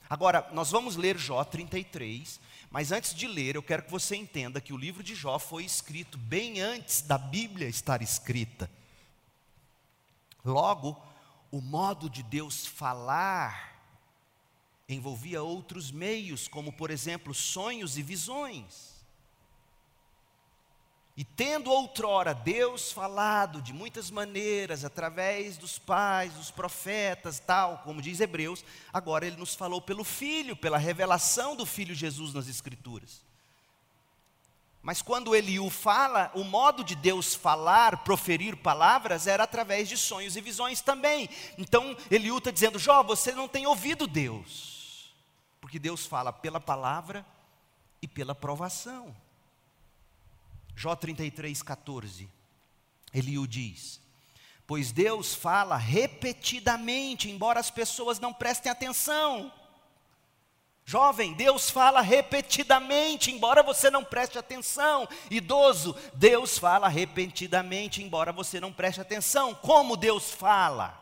[0.08, 2.40] Agora, nós vamos ler Jó 33,
[2.72, 5.62] mas antes de ler, eu quero que você entenda que o livro de Jó foi
[5.62, 8.70] escrito bem antes da Bíblia estar escrita.
[10.42, 10.98] Logo,
[11.50, 13.78] o modo de Deus falar
[14.88, 18.91] envolvia outros meios, como por exemplo sonhos e visões.
[21.22, 28.02] E tendo outrora Deus falado de muitas maneiras, através dos pais, dos profetas, tal, como
[28.02, 33.22] diz Hebreus, agora Ele nos falou pelo Filho, pela revelação do Filho Jesus nas Escrituras.
[34.82, 40.34] Mas quando Eliú fala, o modo de Deus falar, proferir palavras, era através de sonhos
[40.34, 41.30] e visões também.
[41.56, 45.14] Então Eliú está dizendo: Jó, você não tem ouvido Deus,
[45.60, 47.24] porque Deus fala pela palavra
[48.02, 49.14] e pela provação.
[50.82, 52.28] Jó 33, 14.
[53.14, 54.00] Eliú diz:
[54.66, 59.52] Pois Deus fala repetidamente, embora as pessoas não prestem atenção.
[60.84, 65.08] Jovem, Deus fala repetidamente, embora você não preste atenção.
[65.30, 69.54] Idoso, Deus fala repetidamente, embora você não preste atenção.
[69.54, 71.00] Como Deus fala?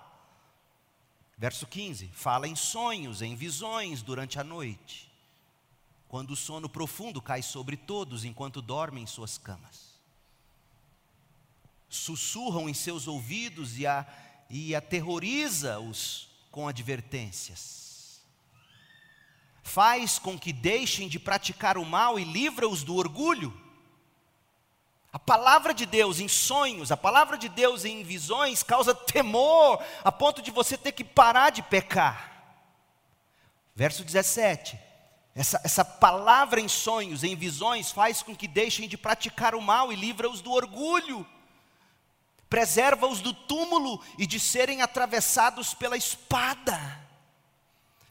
[1.38, 5.09] Verso 15: fala em sonhos, em visões durante a noite,
[6.10, 9.98] quando o sono profundo cai sobre todos enquanto dormem em suas camas.
[11.88, 14.06] Sussurram em seus ouvidos e, a,
[14.50, 17.80] e aterroriza-os com advertências
[19.70, 23.56] faz com que deixem de praticar o mal e livra-os do orgulho.
[25.12, 30.10] A palavra de Deus em sonhos, a palavra de Deus em visões causa temor, a
[30.10, 32.30] ponto de você ter que parar de pecar.
[33.74, 34.76] Verso 17:
[35.34, 39.92] essa, essa palavra em sonhos, em visões, faz com que deixem de praticar o mal
[39.92, 41.26] e livra-os do orgulho,
[42.48, 46.98] preserva-os do túmulo e de serem atravessados pela espada.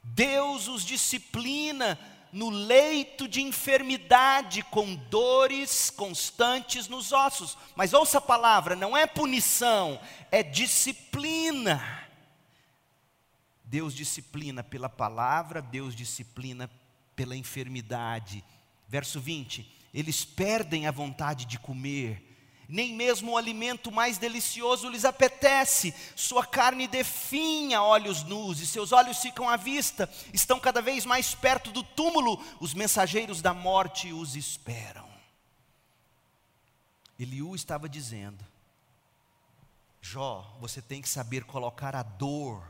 [0.01, 1.99] Deus os disciplina
[2.31, 7.57] no leito de enfermidade, com dores constantes nos ossos.
[7.75, 9.99] Mas ouça a palavra, não é punição,
[10.31, 12.07] é disciplina.
[13.63, 16.69] Deus disciplina pela palavra, Deus disciplina
[17.19, 18.41] pela enfermidade.
[18.87, 22.25] Verso 20: eles perdem a vontade de comer
[22.71, 28.91] nem mesmo o alimento mais delicioso lhes apetece, sua carne definha olhos nus, e seus
[28.91, 34.13] olhos ficam à vista, estão cada vez mais perto do túmulo, os mensageiros da morte
[34.13, 35.09] os esperam.
[37.17, 38.45] Eliú estava dizendo:
[39.99, 42.63] Jó, você tem que saber colocar a dor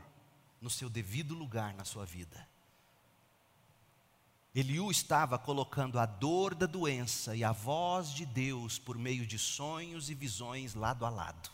[0.62, 2.48] no seu devido lugar na sua vida.
[4.52, 9.38] Eliú estava colocando a dor da doença e a voz de Deus por meio de
[9.38, 11.50] sonhos e visões lado a lado.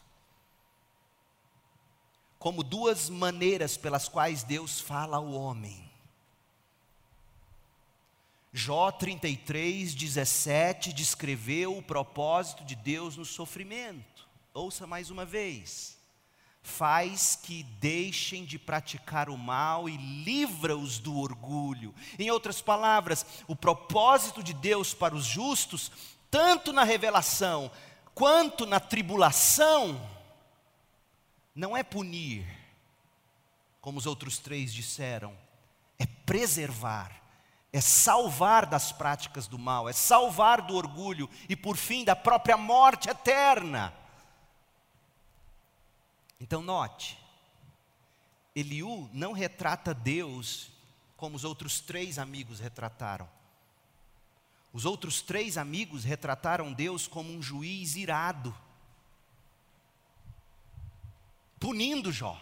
[2.38, 5.90] Como duas maneiras pelas quais Deus fala ao homem.
[8.50, 14.26] Jó 33, 17 descreveu o propósito de Deus no sofrimento.
[14.54, 15.95] Ouça mais uma vez
[16.66, 21.94] faz que deixem de praticar o mal e livra-os do orgulho.
[22.18, 25.92] Em outras palavras, o propósito de Deus para os justos,
[26.30, 27.70] tanto na revelação
[28.14, 30.00] quanto na tribulação,
[31.54, 32.46] não é punir,
[33.80, 35.36] como os outros três disseram,
[35.98, 37.12] é preservar,
[37.72, 42.56] é salvar das práticas do mal, é salvar do orgulho e, por fim, da própria
[42.56, 43.94] morte eterna.
[46.40, 47.18] Então, note,
[48.54, 50.70] Eliú não retrata Deus
[51.16, 53.28] como os outros três amigos retrataram.
[54.72, 58.54] Os outros três amigos retrataram Deus como um juiz irado,
[61.58, 62.38] punindo Jó.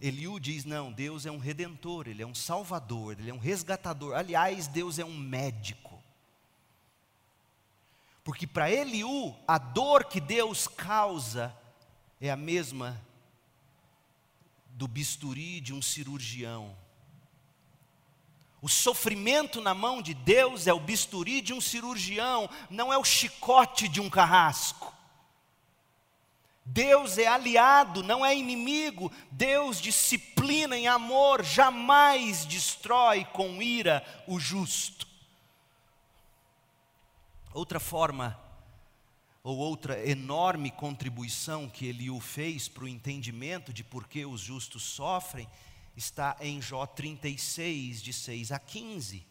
[0.00, 4.14] Eliú diz: não, Deus é um redentor, Ele é um salvador, Ele é um resgatador.
[4.16, 6.02] Aliás, Deus é um médico.
[8.24, 11.56] Porque para Eliú, a dor que Deus causa
[12.20, 13.00] é a mesma
[14.70, 16.76] do bisturi de um cirurgião.
[18.60, 23.04] O sofrimento na mão de Deus é o bisturi de um cirurgião, não é o
[23.04, 24.94] chicote de um carrasco.
[26.64, 29.12] Deus é aliado, não é inimigo.
[29.30, 35.06] Deus disciplina em amor, jamais destrói com ira o justo.
[37.54, 38.38] Outra forma,
[39.46, 44.82] ou outra enorme contribuição que Eliú fez para o entendimento de por que os justos
[44.82, 45.48] sofrem,
[45.96, 49.24] está em Jó 36, de 6 a 15.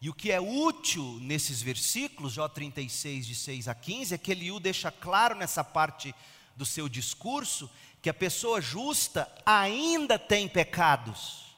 [0.00, 4.32] E o que é útil nesses versículos, Jó 36, de 6 a 15, é que
[4.32, 6.12] Eliú deixa claro nessa parte
[6.56, 7.70] do seu discurso
[8.02, 11.54] que a pessoa justa ainda tem pecados.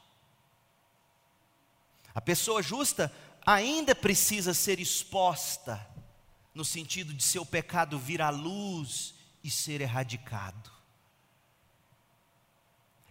[2.14, 5.90] A pessoa justa ainda precisa ser exposta,
[6.55, 10.70] no sentido de seu pecado vir à luz e ser erradicado.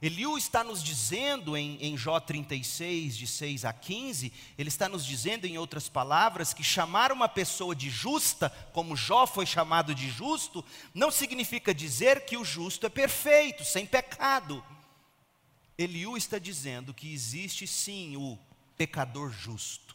[0.01, 5.05] Eliú está nos dizendo em, em Jó 36, de 6 a 15, ele está nos
[5.05, 10.09] dizendo, em outras palavras, que chamar uma pessoa de justa, como Jó foi chamado de
[10.09, 14.63] justo, não significa dizer que o justo é perfeito, sem pecado.
[15.77, 18.39] Eliú está dizendo que existe sim o
[18.75, 19.90] pecador justo.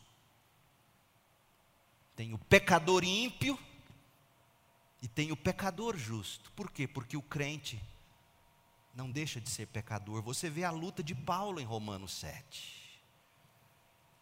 [2.17, 3.59] Tem o pecador ímpio
[5.03, 6.51] e tem o pecador justo.
[6.53, 6.89] Por quê?
[6.89, 7.81] Porque o crente
[8.95, 10.23] não deixa de ser pecador.
[10.23, 12.75] Você vê a luta de Paulo em Romanos 7.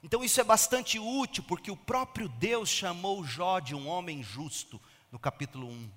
[0.03, 4.79] Então isso é bastante útil, porque o próprio Deus chamou Jó de um homem justo,
[5.11, 5.91] no capítulo 1.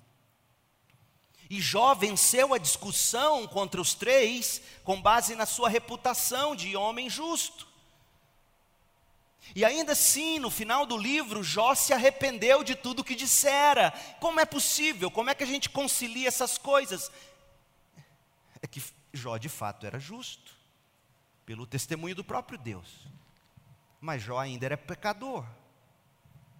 [1.50, 7.10] E Jó venceu a discussão contra os três com base na sua reputação de homem
[7.10, 7.67] justo.
[9.54, 13.92] E ainda assim, no final do livro, Jó se arrependeu de tudo que dissera.
[14.20, 15.10] Como é possível?
[15.10, 17.10] Como é que a gente concilia essas coisas?
[18.60, 18.82] é que
[19.12, 20.52] Jó de fato era justo,
[21.46, 23.06] pelo testemunho do próprio Deus.
[24.00, 25.46] Mas Jó ainda era pecador.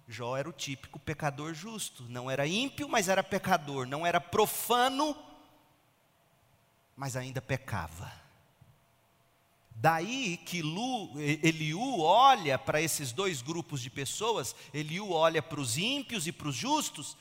[0.07, 2.03] Jó era o típico pecador justo.
[2.09, 3.85] Não era ímpio, mas era pecador.
[3.85, 5.15] Não era profano,
[6.95, 8.11] mas ainda pecava.
[9.81, 15.77] Daí que Lu, Eliú olha para esses dois grupos de pessoas, Eliú olha para os
[15.77, 17.15] ímpios e para os justos,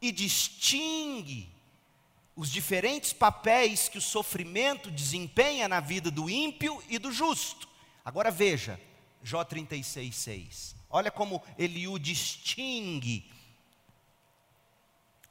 [0.00, 1.46] e distingue
[2.34, 7.68] os diferentes papéis que o sofrimento desempenha na vida do ímpio e do justo.
[8.02, 8.80] Agora veja,
[9.22, 10.76] Jó 36, 6.
[10.88, 13.30] Olha como Eliú distingue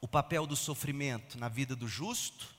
[0.00, 2.53] o papel do sofrimento na vida do justo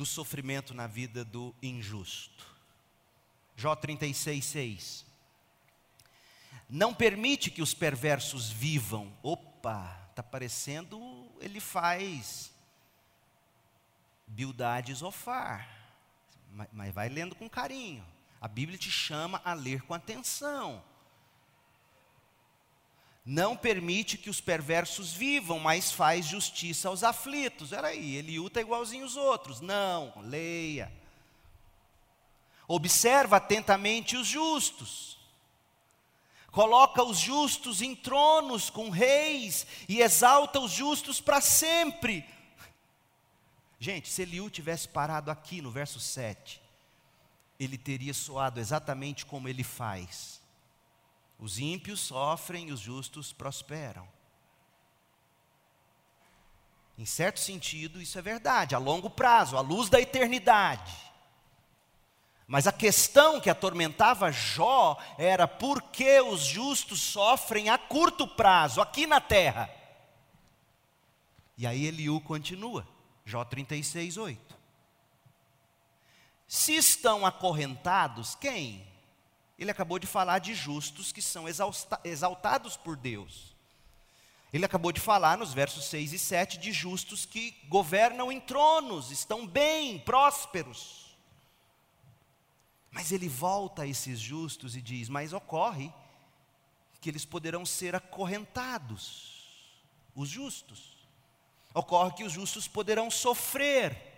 [0.00, 2.46] do sofrimento na vida do injusto.
[3.54, 5.06] Jó 36, 6.
[6.70, 9.12] Não permite que os perversos vivam.
[9.22, 10.98] Opa, está parecendo
[11.38, 12.50] ele faz
[14.26, 15.68] Bildade Zofar.
[16.72, 18.02] Mas vai lendo com carinho.
[18.40, 20.82] A Bíblia te chama a ler com atenção.
[23.24, 27.72] Não permite que os perversos vivam, mas faz justiça aos aflitos.
[27.72, 29.60] Era aí, Eliú está igualzinho os outros.
[29.60, 30.90] Não, leia.
[32.66, 35.18] Observa atentamente os justos.
[36.50, 42.24] Coloca os justos em tronos com reis e exalta os justos para sempre.
[43.78, 46.60] Gente, se Eliú tivesse parado aqui no verso 7,
[47.58, 50.39] ele teria soado exatamente como ele faz.
[51.40, 54.06] Os ímpios sofrem e os justos prosperam.
[56.98, 60.94] Em certo sentido, isso é verdade, a longo prazo, à luz da eternidade.
[62.46, 68.82] Mas a questão que atormentava Jó era por que os justos sofrem a curto prazo,
[68.82, 69.70] aqui na terra.
[71.56, 72.86] E aí Eliú continua.
[73.24, 74.58] Jó 36, 8.
[76.46, 78.89] Se estão acorrentados, quem?
[79.60, 81.44] Ele acabou de falar de justos que são
[82.02, 83.54] exaltados por Deus.
[84.50, 89.10] Ele acabou de falar nos versos 6 e 7 de justos que governam em tronos,
[89.10, 91.14] estão bem, prósperos.
[92.90, 95.92] Mas ele volta a esses justos e diz: Mas ocorre
[96.98, 99.44] que eles poderão ser acorrentados,
[100.16, 100.98] os justos.
[101.74, 104.08] Ocorre que os justos poderão sofrer.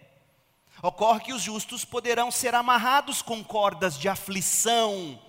[0.80, 5.20] Ocorre que os justos poderão ser amarrados com cordas de aflição.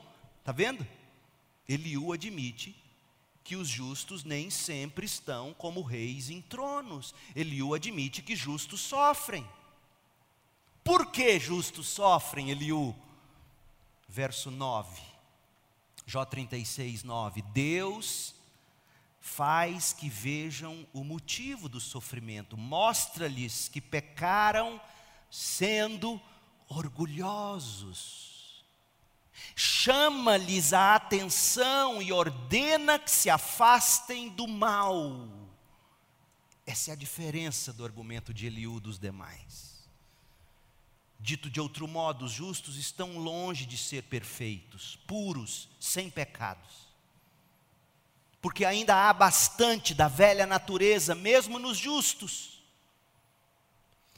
[0.43, 0.85] Está vendo?
[1.69, 2.75] Eliú admite
[3.45, 7.15] que os justos nem sempre estão como reis em tronos.
[7.33, 9.47] Eliú admite que justos sofrem.
[10.83, 12.93] Por que justos sofrem, Eliú?
[14.05, 15.01] Verso 9,
[16.05, 17.41] Jó 36, 9.
[17.53, 18.35] Deus
[19.21, 24.81] faz que vejam o motivo do sofrimento, mostra-lhes que pecaram
[25.31, 26.21] sendo
[26.67, 28.32] orgulhosos.
[29.55, 35.29] Chama-lhes a atenção e ordena que se afastem do mal.
[36.65, 39.73] Essa é a diferença do argumento de Eliú dos demais.
[41.19, 46.93] Dito de outro modo, os justos estão longe de ser perfeitos, puros, sem pecados
[48.43, 52.52] porque ainda há bastante da velha natureza, mesmo nos justos.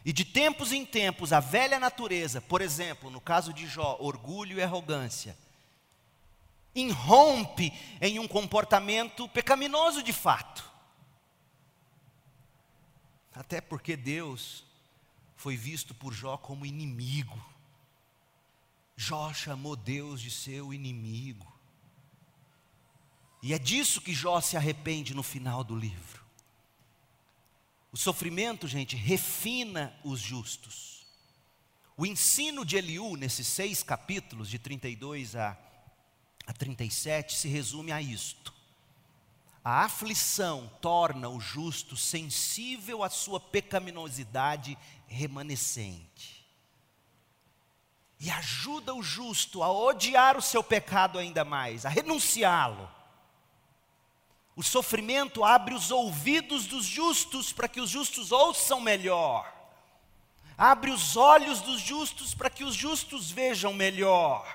[0.06, 4.60] E de tempos em tempos, a velha natureza, por exemplo, no caso de Jó, orgulho
[4.60, 5.36] e arrogância,
[6.76, 10.72] irrompe em um comportamento pecaminoso de fato.
[13.34, 14.64] Até porque Deus
[15.36, 17.44] foi visto por Jó como inimigo.
[18.96, 21.52] Jó chamou Deus de seu inimigo.
[23.42, 26.25] E é disso que Jó se arrepende no final do livro.
[27.96, 31.08] O sofrimento, gente, refina os justos.
[31.96, 35.58] O ensino de Eliú, nesses seis capítulos, de 32 a,
[36.46, 38.54] a 37, se resume a isto.
[39.64, 44.78] A aflição torna o justo sensível à sua pecaminosidade
[45.08, 46.46] remanescente.
[48.20, 52.94] E ajuda o justo a odiar o seu pecado ainda mais, a renunciá-lo
[54.56, 59.54] o sofrimento abre os ouvidos dos justos para que os justos ouçam melhor.
[60.58, 64.48] Abre os olhos dos justos para que os justos vejam melhor.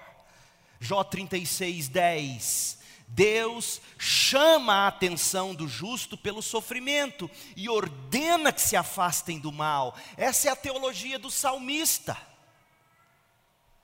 [0.81, 2.81] Jó 36, 10.
[3.07, 9.95] Deus chama a atenção do justo pelo sofrimento e ordena que se afastem do mal.
[10.17, 12.17] Essa é a teologia do salmista.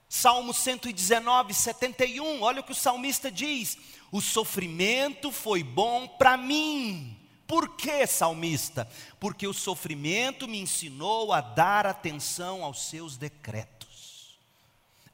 [0.08, 3.76] Salmo 119, 71, olha o que o salmista diz:
[4.10, 7.16] O sofrimento foi bom para mim.
[7.46, 8.88] Por que, salmista?
[9.20, 14.38] Porque o sofrimento me ensinou a dar atenção aos seus decretos.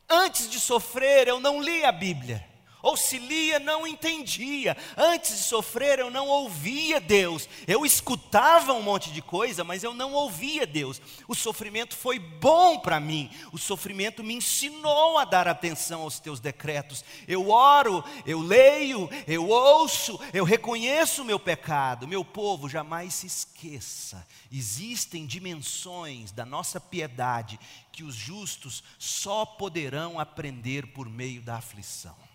[0.09, 2.52] Antes de sofrer, eu não li a Bíblia
[2.83, 4.77] ou se lia, não entendia.
[4.97, 7.49] Antes de sofrer, eu não ouvia Deus.
[7.67, 11.01] Eu escutava um monte de coisa, mas eu não ouvia Deus.
[11.29, 13.31] O sofrimento foi bom para mim.
[13.53, 17.05] O sofrimento me ensinou a dar atenção aos teus decretos.
[17.29, 22.09] Eu oro, eu leio, eu ouço, eu reconheço o meu pecado.
[22.09, 24.27] Meu povo, jamais se esqueça.
[24.51, 27.61] Existem dimensões da nossa piedade
[27.93, 32.32] que os justos só poderão aprender por meio da aflição.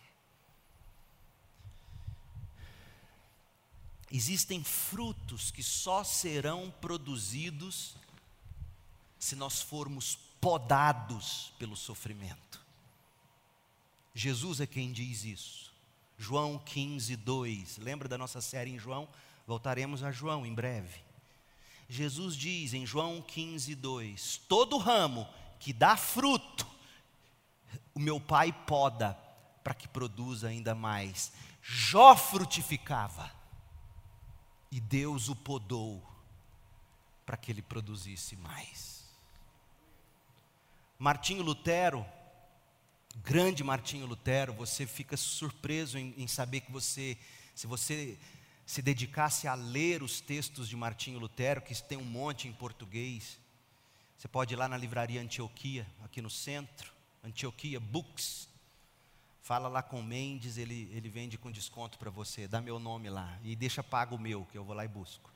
[4.11, 7.95] Existem frutos que só serão produzidos
[9.19, 12.61] se nós formos podados pelo sofrimento.
[14.13, 15.73] Jesus é quem diz isso.
[16.17, 17.77] João 15, 2.
[17.77, 19.07] Lembra da nossa série em João?
[19.45, 21.01] Voltaremos a João em breve.
[21.89, 25.27] Jesus diz em João 15, 2: Todo ramo
[25.59, 26.65] que dá fruto,
[27.93, 29.13] o meu Pai poda
[29.63, 31.31] para que produza ainda mais.
[31.61, 33.36] Jó frutificava
[34.71, 36.03] e Deus o podou
[37.25, 39.05] para que ele produzisse mais.
[40.99, 42.05] Martinho Lutero,
[43.17, 47.17] grande Martinho Lutero, você fica surpreso em, em saber que você,
[47.53, 48.17] se você
[48.65, 53.37] se dedicasse a ler os textos de Martinho Lutero, que tem um monte em português,
[54.17, 56.91] você pode ir lá na livraria Antioquia, aqui no centro,
[57.23, 58.49] Antioquia Books,
[59.47, 62.49] Fala lá com o Mendes, ele, ele vende com desconto para você.
[62.49, 63.39] Dá meu nome lá.
[63.45, 65.31] E deixa pago o meu, que eu vou lá e busco.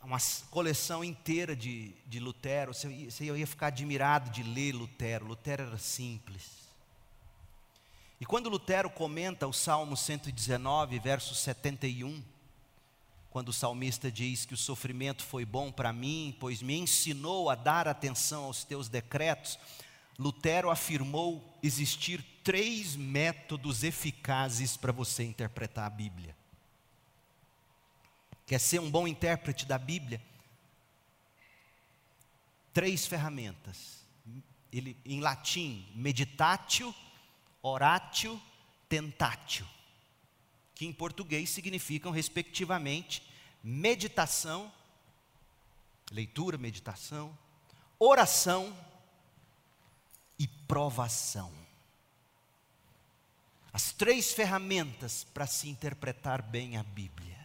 [0.00, 0.18] Uma
[0.48, 2.72] coleção inteira de, de Lutero.
[2.72, 5.26] Você, você ia ficar admirado de ler Lutero.
[5.26, 6.68] Lutero era simples.
[8.20, 12.22] E quando Lutero comenta o Salmo 119, verso 71,
[13.28, 17.56] quando o salmista diz que o sofrimento foi bom para mim, pois me ensinou a
[17.56, 19.58] dar atenção aos teus decretos,
[20.20, 26.36] Lutero afirmou existir três métodos eficazes para você interpretar a Bíblia.
[28.44, 30.20] Quer ser um bom intérprete da Bíblia?
[32.74, 34.04] Três ferramentas.
[34.70, 36.94] Ele, em latim, meditatio,
[37.62, 38.38] oratio,
[38.90, 39.66] tentatio.
[40.74, 43.22] Que em português significam, respectivamente,
[43.64, 44.70] meditação,
[46.12, 47.34] leitura, meditação,
[47.98, 48.76] oração
[50.70, 51.50] provação.
[53.72, 57.36] As três ferramentas para se interpretar bem a Bíblia: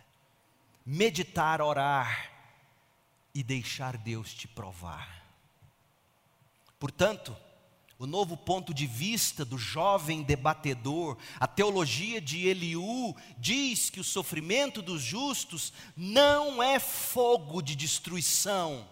[0.85, 2.31] meditar, orar
[3.33, 5.25] e deixar Deus te provar.
[6.79, 7.35] Portanto,
[7.97, 14.03] o novo ponto de vista do jovem debatedor, a teologia de Eliú, diz que o
[14.03, 18.87] sofrimento dos justos não é fogo de destruição,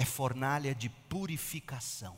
[0.00, 2.16] é fornalha de purificação.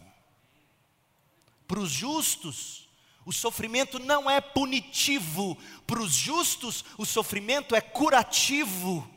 [1.66, 2.88] Para os justos,
[3.26, 9.10] o sofrimento não é punitivo, para os justos, o sofrimento é curativo.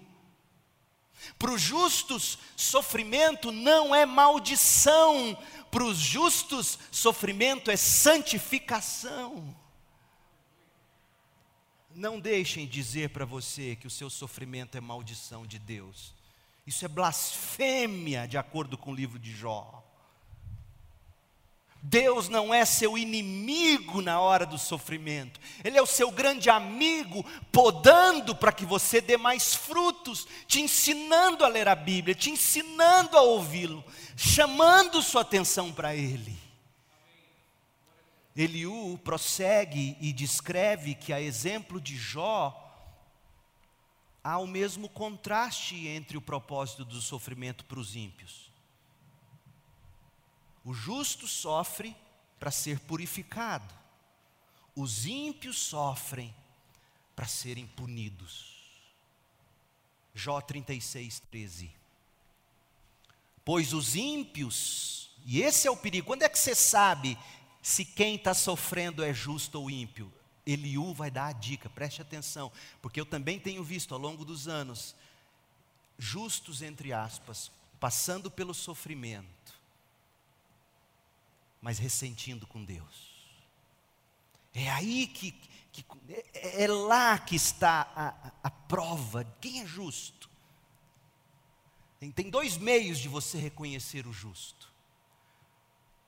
[1.37, 5.37] Para os justos, sofrimento não é maldição,
[5.69, 9.55] para os justos, sofrimento é santificação.
[11.93, 16.14] Não deixem dizer para você que o seu sofrimento é maldição de Deus.
[16.65, 19.83] Isso é blasfêmia, de acordo com o livro de Jó.
[21.87, 27.23] Deus não é seu inimigo na hora do sofrimento, Ele é o seu grande amigo,
[27.51, 33.15] podando para que você dê mais frutos, te ensinando a ler a Bíblia, te ensinando
[33.15, 33.85] a ouvi-lo,
[34.17, 36.35] chamando sua atenção para Ele.
[38.35, 42.64] Eliú prossegue e descreve que, a exemplo de Jó,
[44.25, 48.51] há o mesmo contraste entre o propósito do sofrimento para os ímpios.
[50.63, 51.95] O justo sofre
[52.39, 53.71] para ser purificado,
[54.75, 56.33] os ímpios sofrem
[57.15, 58.55] para serem punidos.
[60.15, 61.71] Jó 36, 13.
[63.45, 67.15] Pois os ímpios, e esse é o perigo, quando é que você sabe
[67.61, 70.11] se quem está sofrendo é justo ou ímpio?
[70.45, 74.47] Eliú vai dar a dica, preste atenção, porque eu também tenho visto ao longo dos
[74.47, 74.95] anos,
[75.97, 79.59] justos entre aspas, passando pelo sofrimento,
[81.61, 83.15] mas ressentindo com Deus.
[84.53, 85.31] É aí que,
[85.71, 85.85] que
[86.33, 90.29] é, é lá que está a, a prova quem é justo.
[91.99, 94.71] Tem, tem dois meios de você reconhecer o justo: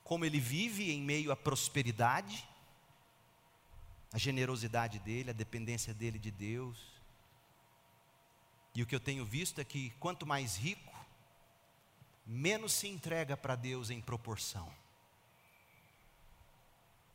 [0.04, 2.48] como ele vive em meio à prosperidade,
[4.12, 6.78] a generosidade dele, a dependência dele de Deus.
[8.74, 10.94] E o que eu tenho visto é que quanto mais rico,
[12.26, 14.72] menos se entrega para Deus em proporção.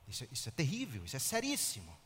[0.07, 1.97] Isso, isso é terrível, isso é seríssimo.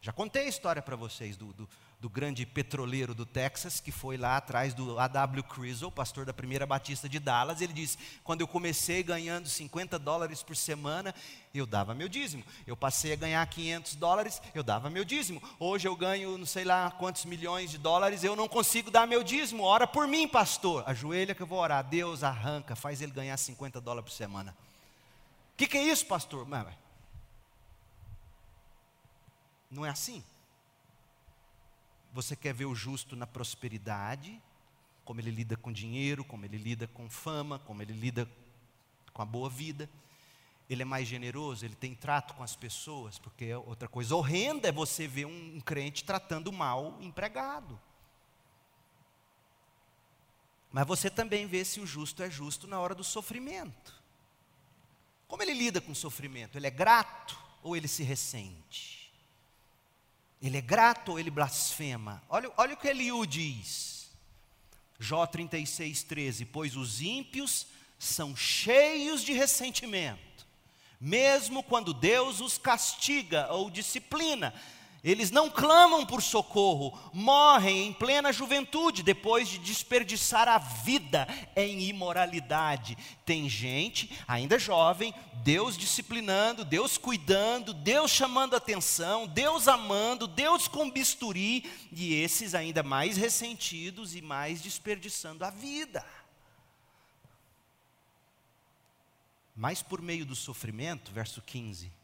[0.00, 1.68] Já contei a história para vocês do, do,
[2.00, 5.42] do, grande petroleiro do Texas, que foi lá atrás do A.W.
[5.44, 7.60] Criswell, pastor da primeira batista de Dallas.
[7.60, 11.14] Ele disse: Quando eu comecei ganhando 50 dólares por semana,
[11.54, 12.44] eu dava meu dízimo.
[12.66, 15.42] Eu passei a ganhar 500 dólares, eu dava meu dízimo.
[15.58, 19.22] Hoje eu ganho não sei lá quantos milhões de dólares, eu não consigo dar meu
[19.22, 19.62] dízimo.
[19.62, 20.82] Ora por mim, pastor.
[20.86, 21.84] Ajoelha que eu vou orar.
[21.84, 24.54] Deus arranca, faz ele ganhar 50 dólares por semana.
[25.54, 26.46] O que, que, é isso, pastor?
[29.70, 30.22] Não é assim.
[32.14, 34.40] Você quer ver o justo na prosperidade,
[35.04, 38.30] como ele lida com dinheiro, como ele lida com fama, como ele lida
[39.12, 39.90] com a boa vida.
[40.70, 44.68] Ele é mais generoso, ele tem trato com as pessoas, porque é outra coisa horrenda
[44.68, 47.78] é você ver um, um crente tratando mal empregado.
[50.70, 53.92] Mas você também vê se o justo é justo na hora do sofrimento.
[55.26, 56.56] Como ele lida com o sofrimento?
[56.56, 59.03] Ele é grato ou ele se ressente?
[60.42, 62.22] Ele é grato ou ele blasfema?
[62.28, 64.10] Olha, olha o que Eliú diz.
[64.98, 66.44] Jó 36, 13.
[66.46, 67.66] Pois os ímpios
[67.98, 70.46] são cheios de ressentimento,
[71.00, 74.52] mesmo quando Deus os castiga ou disciplina,
[75.04, 81.82] eles não clamam por socorro, morrem em plena juventude, depois de desperdiçar a vida em
[81.82, 82.96] imoralidade.
[83.26, 90.90] Tem gente, ainda jovem, Deus disciplinando, Deus cuidando, Deus chamando atenção, Deus amando, Deus com
[90.90, 96.02] bisturi, e esses ainda mais ressentidos e mais desperdiçando a vida.
[99.54, 102.03] Mas por meio do sofrimento, verso 15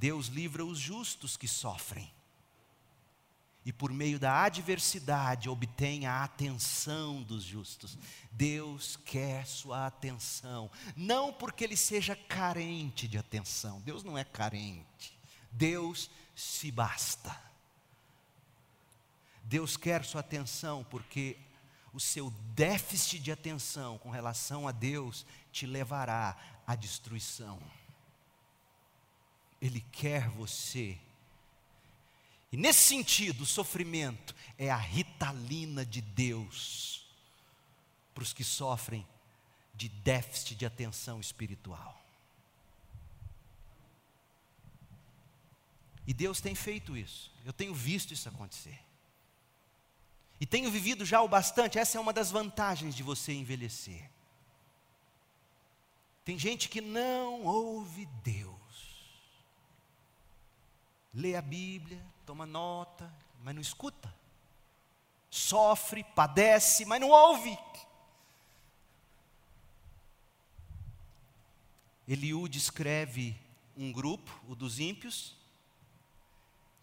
[0.00, 2.10] Deus livra os justos que sofrem.
[3.66, 7.98] E por meio da adversidade obtém a atenção dos justos.
[8.32, 13.78] Deus quer sua atenção, não porque ele seja carente de atenção.
[13.82, 15.14] Deus não é carente.
[15.52, 17.38] Deus se basta.
[19.44, 21.36] Deus quer sua atenção porque
[21.92, 27.60] o seu déficit de atenção com relação a Deus te levará à destruição.
[29.60, 30.98] Ele quer você.
[32.52, 37.06] E nesse sentido, o sofrimento é a ritalina de Deus
[38.14, 39.06] para os que sofrem
[39.74, 42.00] de déficit de atenção espiritual.
[46.06, 47.30] E Deus tem feito isso.
[47.44, 48.78] Eu tenho visto isso acontecer.
[50.40, 51.78] E tenho vivido já o bastante.
[51.78, 54.10] Essa é uma das vantagens de você envelhecer.
[56.24, 58.59] Tem gente que não ouve Deus.
[61.12, 64.12] Lê a Bíblia, toma nota, mas não escuta.
[65.30, 67.58] Sofre, padece, mas não ouve.
[72.06, 73.36] Eliú descreve
[73.76, 75.36] um grupo, o dos ímpios,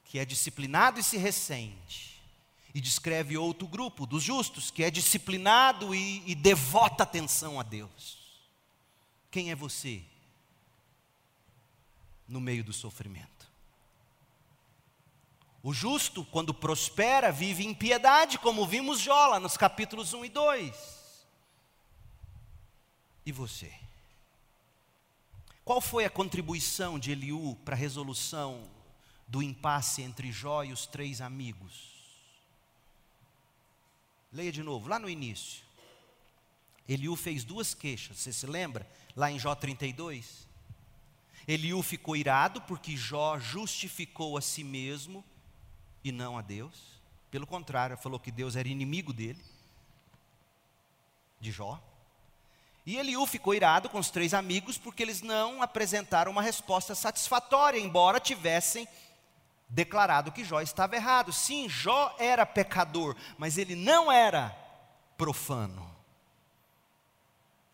[0.06, 2.22] que é disciplinado e se ressente.
[2.74, 8.18] E descreve outro grupo, dos justos, que é disciplinado e, e devota atenção a Deus.
[9.30, 10.04] Quem é você
[12.28, 13.37] no meio do sofrimento?
[15.64, 20.30] O justo, quando prospera, vive em piedade, como vimos Jó lá nos capítulos 1 e
[20.30, 21.28] 2.
[23.26, 23.74] E você?
[25.66, 28.70] Qual foi a contribuição de Eliú para a resolução
[29.28, 31.98] do impasse entre Jó e os três amigos?
[34.32, 35.66] Leia de novo, lá no início.
[36.88, 38.90] Eliú fez duas queixas, você se lembra?
[39.16, 40.48] Lá em Jó 32.
[41.46, 45.24] Eliú ficou irado porque Jó justificou a si mesmo
[46.04, 46.98] e não a Deus.
[47.30, 49.44] Pelo contrário, falou que Deus era inimigo dele,
[51.40, 51.82] de Jó.
[52.86, 57.78] E Eliú ficou irado com os três amigos porque eles não apresentaram uma resposta satisfatória,
[57.78, 58.88] embora tivessem
[59.68, 61.34] declarado que Jó estava errado.
[61.34, 64.56] Sim, Jó era pecador, mas ele não era
[65.18, 65.86] profano.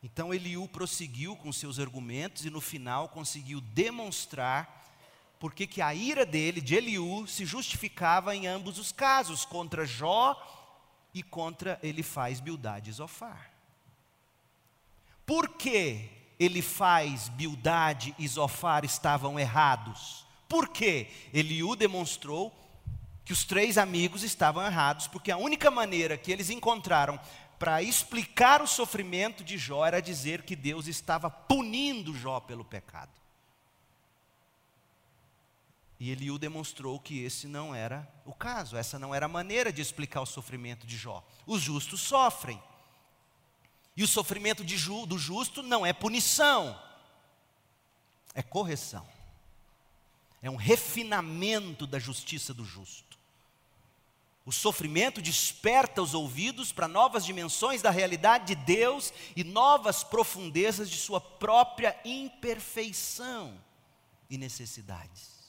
[0.02, 4.83] Então Eliú prosseguiu com seus argumentos e no final conseguiu demonstrar
[5.44, 10.42] porque que a ira dele, de Eliú, se justificava em ambos os casos, contra Jó
[11.14, 13.52] e contra Elifaz, Bildade e Zofar.
[15.26, 20.26] Por que Elifaz, Bildade e Zofar estavam errados?
[20.48, 22.50] Porque Eliú demonstrou
[23.26, 27.20] que os três amigos estavam errados, porque a única maneira que eles encontraram
[27.60, 33.23] para explicar o sofrimento de Jó era dizer que Deus estava punindo Jó pelo pecado.
[36.04, 39.82] E Eliú demonstrou que esse não era o caso, essa não era a maneira de
[39.82, 41.26] explicar o sofrimento de Jó.
[41.48, 42.62] Os justos sofrem.
[43.96, 46.78] E o sofrimento ju, do justo não é punição,
[48.34, 49.08] é correção.
[50.42, 53.18] É um refinamento da justiça do justo.
[54.46, 60.90] O sofrimento desperta os ouvidos para novas dimensões da realidade de Deus e novas profundezas
[60.90, 63.58] de sua própria imperfeição
[64.30, 65.43] e necessidades.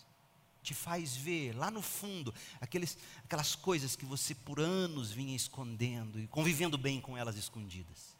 [0.65, 6.19] Te faz ver lá no fundo aqueles, aquelas coisas que você por anos vinha escondendo
[6.19, 8.17] e convivendo bem com elas escondidas.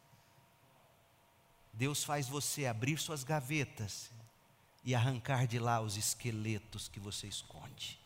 [1.73, 4.11] Deus faz você abrir suas gavetas
[4.85, 7.99] e arrancar de lá os esqueletos que você esconde.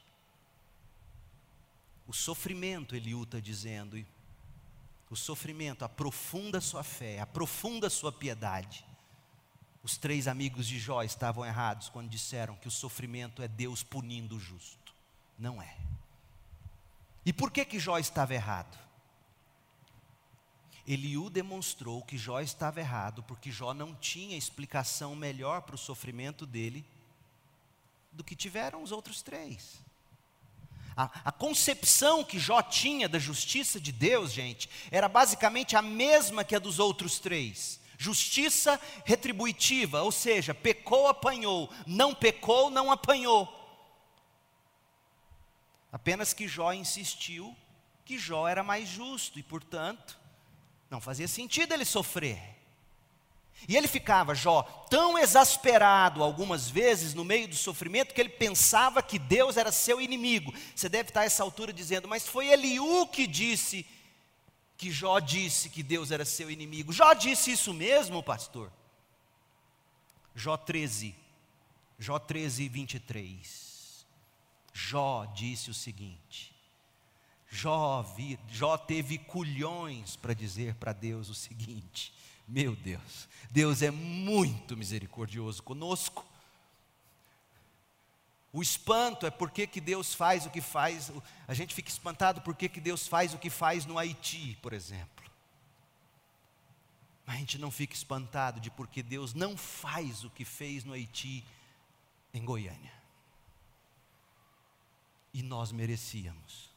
[2.06, 4.02] O sofrimento, Eliú está dizendo,
[5.10, 8.86] o sofrimento aprofunda sua fé, aprofunda sua piedade.
[9.88, 14.36] Os três amigos de Jó estavam errados quando disseram que o sofrimento é Deus punindo
[14.36, 14.94] o justo.
[15.38, 15.78] Não é.
[17.24, 18.78] E por que que Jó estava errado?
[20.86, 26.44] Eliú demonstrou que Jó estava errado, porque Jó não tinha explicação melhor para o sofrimento
[26.44, 26.84] dele
[28.12, 29.78] do que tiveram os outros três.
[30.94, 36.44] A, a, concepção que Jó tinha da justiça de Deus, gente, era basicamente a mesma
[36.44, 37.77] que a dos outros três.
[38.00, 43.52] Justiça retributiva, ou seja, pecou, apanhou, não pecou, não apanhou.
[45.90, 47.56] Apenas que Jó insistiu
[48.04, 50.16] que Jó era mais justo e, portanto,
[50.88, 52.56] não fazia sentido ele sofrer.
[53.66, 59.02] E ele ficava, Jó, tão exasperado algumas vezes no meio do sofrimento que ele pensava
[59.02, 60.54] que Deus era seu inimigo.
[60.72, 63.84] Você deve estar a essa altura dizendo, mas foi Eliú que disse
[64.78, 66.92] que Jó disse que Deus era seu inimigo.
[66.92, 68.72] Jó disse isso mesmo, pastor?
[70.34, 71.14] Jó 13,
[71.98, 74.06] Jó 13, 23.
[74.72, 76.54] Jó disse o seguinte:
[77.50, 82.14] Jó, vi, Jó teve culhões para dizer para Deus o seguinte:
[82.46, 86.24] Meu Deus, Deus é muito misericordioso conosco.
[88.52, 91.12] O espanto é porque que Deus faz o que faz,
[91.46, 95.24] a gente fica espantado porque que Deus faz o que faz no Haiti, por exemplo.
[97.26, 100.94] Mas a gente não fica espantado de porque Deus não faz o que fez no
[100.94, 101.44] Haiti
[102.32, 102.92] em Goiânia.
[105.34, 106.70] E nós merecíamos.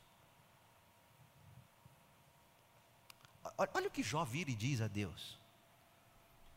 [3.57, 5.39] Olha o que Jó vira e diz a Deus.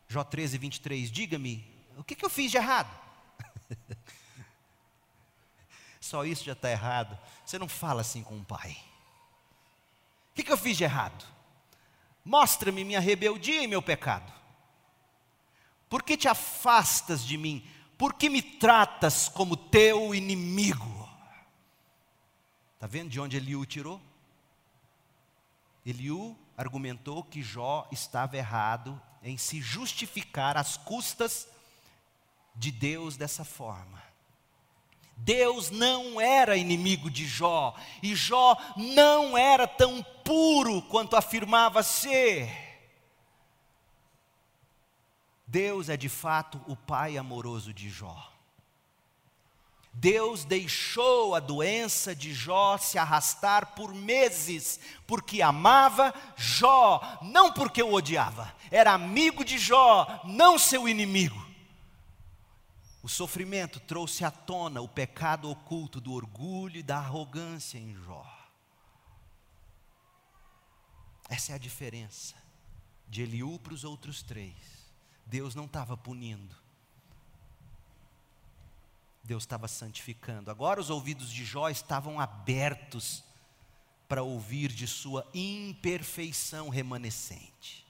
[0.09, 1.09] Jó 13, 23.
[1.09, 1.65] Diga-me,
[1.97, 2.93] o que, que eu fiz de errado?
[6.05, 7.17] Só isso já está errado.
[7.43, 8.77] Você não fala assim com o pai.
[10.29, 11.25] O que, que eu fiz de errado?
[12.23, 14.31] Mostra-me minha rebeldia e meu pecado.
[15.89, 17.67] Por que te afastas de mim?
[17.97, 21.09] Por que me tratas como teu inimigo?
[22.75, 23.99] Está vendo de onde Eliú tirou?
[25.83, 31.47] Eliú argumentou que Jó estava errado em se justificar às custas
[32.53, 34.14] de Deus dessa forma.
[35.15, 42.49] Deus não era inimigo de Jó, e Jó não era tão puro quanto afirmava ser.
[45.47, 48.31] Deus é de fato o pai amoroso de Jó.
[49.97, 57.81] Deus deixou a doença de Jó se arrastar por meses, porque amava Jó, não porque
[57.81, 61.44] o odiava, era amigo de Jó, não seu inimigo.
[63.05, 68.25] O sofrimento trouxe à tona o pecado oculto do orgulho e da arrogância em Jó.
[71.29, 72.33] Essa é a diferença
[73.07, 74.55] de Eliú para os outros três.
[75.23, 76.55] Deus não estava punindo,
[79.23, 80.49] Deus estava santificando.
[80.49, 83.23] Agora os ouvidos de Jó estavam abertos
[84.07, 87.84] para ouvir de sua imperfeição remanescente.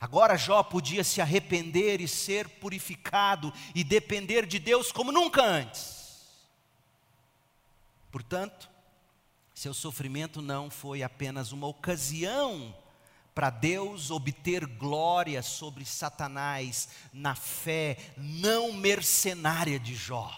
[0.00, 6.40] Agora Jó podia se arrepender e ser purificado e depender de Deus como nunca antes.
[8.10, 8.70] Portanto,
[9.54, 12.74] seu sofrimento não foi apenas uma ocasião
[13.34, 20.30] para Deus obter glória sobre Satanás na fé não mercenária de Jó.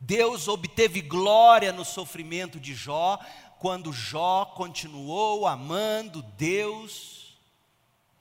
[0.00, 3.20] Deus obteve glória no sofrimento de Jó,
[3.60, 7.19] quando Jó continuou amando Deus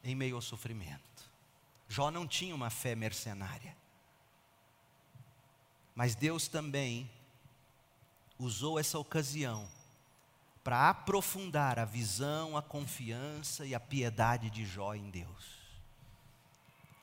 [0.04, 1.30] em meio ao sofrimento.
[1.88, 3.76] Jó não tinha uma fé mercenária.
[5.95, 7.10] Mas Deus também
[8.38, 9.68] usou essa ocasião
[10.64, 15.60] para aprofundar a visão, a confiança e a piedade de Jó em Deus.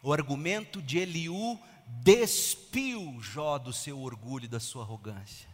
[0.03, 5.49] O argumento de Eliú despiu Jó do seu orgulho e da sua arrogância.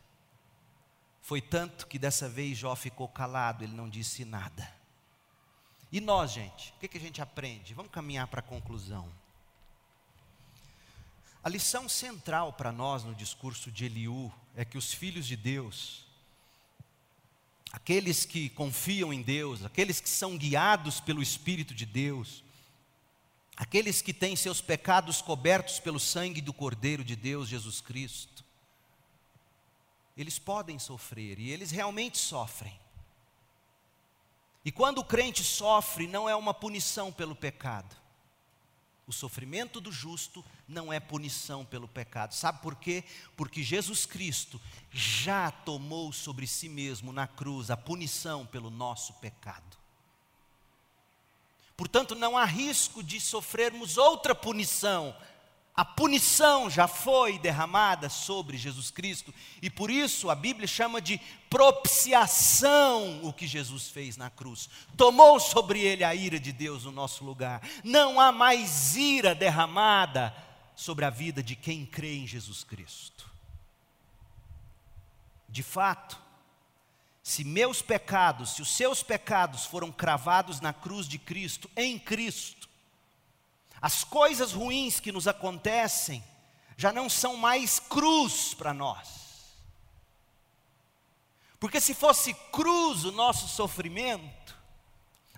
[1.20, 4.81] Foi tanto que dessa vez Jó ficou calado, ele não disse nada.
[5.92, 7.74] E nós, gente, o que, que a gente aprende?
[7.74, 9.08] Vamos caminhar para a conclusão.
[11.44, 16.02] A lição central para nós no discurso de Eliú é que os filhos de Deus
[17.72, 22.44] aqueles que confiam em Deus, aqueles que são guiados pelo Espírito de Deus,
[23.56, 28.44] aqueles que têm seus pecados cobertos pelo sangue do Cordeiro de Deus, Jesus Cristo,
[30.14, 32.78] eles podem sofrer e eles realmente sofrem.
[34.64, 37.96] E quando o crente sofre, não é uma punição pelo pecado,
[39.06, 42.34] o sofrimento do justo não é punição pelo pecado.
[42.34, 43.02] Sabe por quê?
[43.36, 44.60] Porque Jesus Cristo
[44.90, 49.76] já tomou sobre si mesmo na cruz a punição pelo nosso pecado.
[51.76, 55.16] Portanto, não há risco de sofrermos outra punição
[55.74, 61.18] a punição já foi derramada sobre Jesus Cristo, e por isso a Bíblia chama de
[61.48, 64.68] propiciação o que Jesus fez na cruz.
[64.98, 67.62] Tomou sobre ele a ira de Deus no nosso lugar.
[67.82, 70.34] Não há mais ira derramada
[70.76, 73.30] sobre a vida de quem crê em Jesus Cristo.
[75.48, 76.20] De fato,
[77.22, 82.68] se meus pecados, se os seus pecados foram cravados na cruz de Cristo, em Cristo,
[83.82, 86.22] as coisas ruins que nos acontecem
[86.76, 89.56] já não são mais cruz para nós.
[91.58, 94.56] Porque se fosse cruz o nosso sofrimento,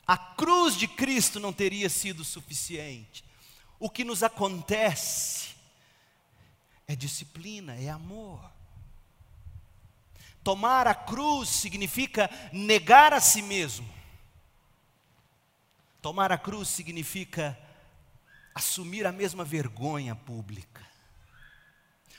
[0.07, 3.24] a cruz de Cristo não teria sido suficiente.
[3.78, 5.55] O que nos acontece
[6.86, 8.53] é disciplina, é amor.
[10.42, 13.88] Tomar a cruz significa negar a si mesmo.
[16.03, 17.59] Tomar a cruz significa
[18.55, 20.82] assumir a mesma vergonha pública.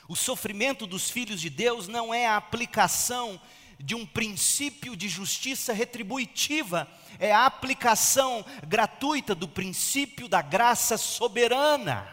[0.08, 3.40] O sofrimento dos filhos de Deus não é a aplicação
[3.78, 12.06] de um princípio de justiça retributiva, é a aplicação gratuita do princípio da graça soberana.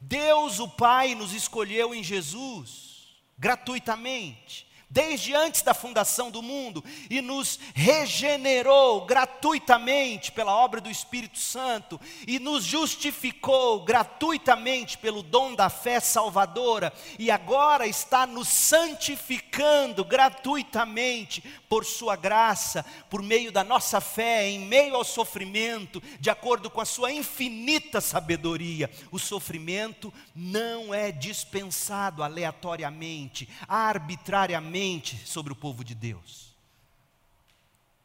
[0.00, 7.20] Deus, o Pai, nos escolheu em Jesus, gratuitamente, desde antes da fundação do mundo e
[7.20, 15.70] nos regenerou gratuitamente pela obra do Espírito Santo e nos justificou gratuitamente pelo dom da
[15.70, 24.00] fé salvadora e agora está nos santificando gratuitamente por sua graça, por meio da nossa
[24.00, 28.90] fé, em meio ao sofrimento, de acordo com a sua infinita sabedoria.
[29.12, 34.79] O sofrimento não é dispensado aleatoriamente, arbitrariamente
[35.26, 36.50] sobre o povo de Deus.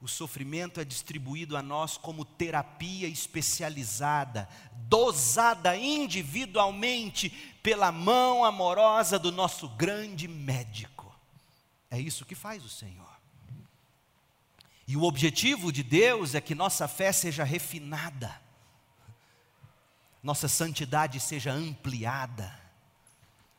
[0.02, 4.48] O sofrimento é distribuído a nós como terapia especializada,
[4.88, 7.30] dosada individualmente
[7.64, 11.16] pela mão amorosa do nosso grande médico.
[11.90, 13.16] É isso que faz o Senhor.
[14.88, 18.40] E o objetivo de Deus é que nossa fé seja refinada,
[20.22, 22.65] nossa santidade seja ampliada,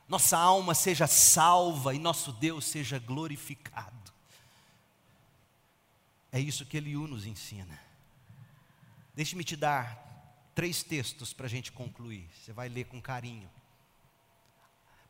[0.08, 4.12] nossa alma seja salva e nosso Deus seja glorificado.
[6.30, 7.80] É isso que Eliú nos ensina.
[9.14, 12.28] Deixe-me te dar três textos para a gente concluir.
[12.34, 13.50] Você vai ler com carinho.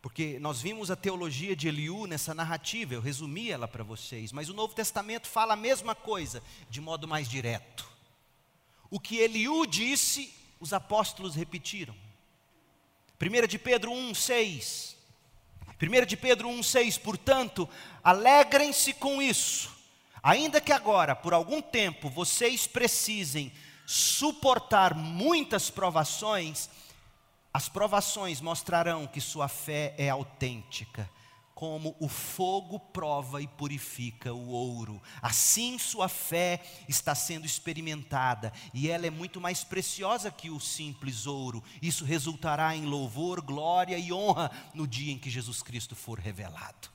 [0.00, 4.48] Porque nós vimos a teologia de Eliú nessa narrativa, eu resumi ela para vocês, mas
[4.48, 6.40] o Novo Testamento fala a mesma coisa,
[6.70, 7.84] de modo mais direto.
[8.88, 12.05] O que Eliú disse, os apóstolos repetiram.
[13.20, 14.96] 1 de Pedro 1, 6.
[15.82, 17.68] 1 de Pedro 1, 6, portanto,
[18.02, 19.76] alegrem-se com isso
[20.26, 23.52] Ainda que agora, por algum tempo, vocês precisem
[23.86, 26.68] suportar muitas provações,
[27.54, 31.08] as provações mostrarão que sua fé é autêntica,
[31.56, 35.02] como o fogo prova e purifica o ouro.
[35.22, 41.26] Assim sua fé está sendo experimentada, e ela é muito mais preciosa que o simples
[41.26, 41.64] ouro.
[41.80, 46.90] Isso resultará em louvor, glória e honra no dia em que Jesus Cristo for revelado.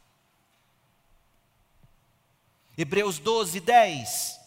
[2.78, 4.40] Hebreus 12, 10.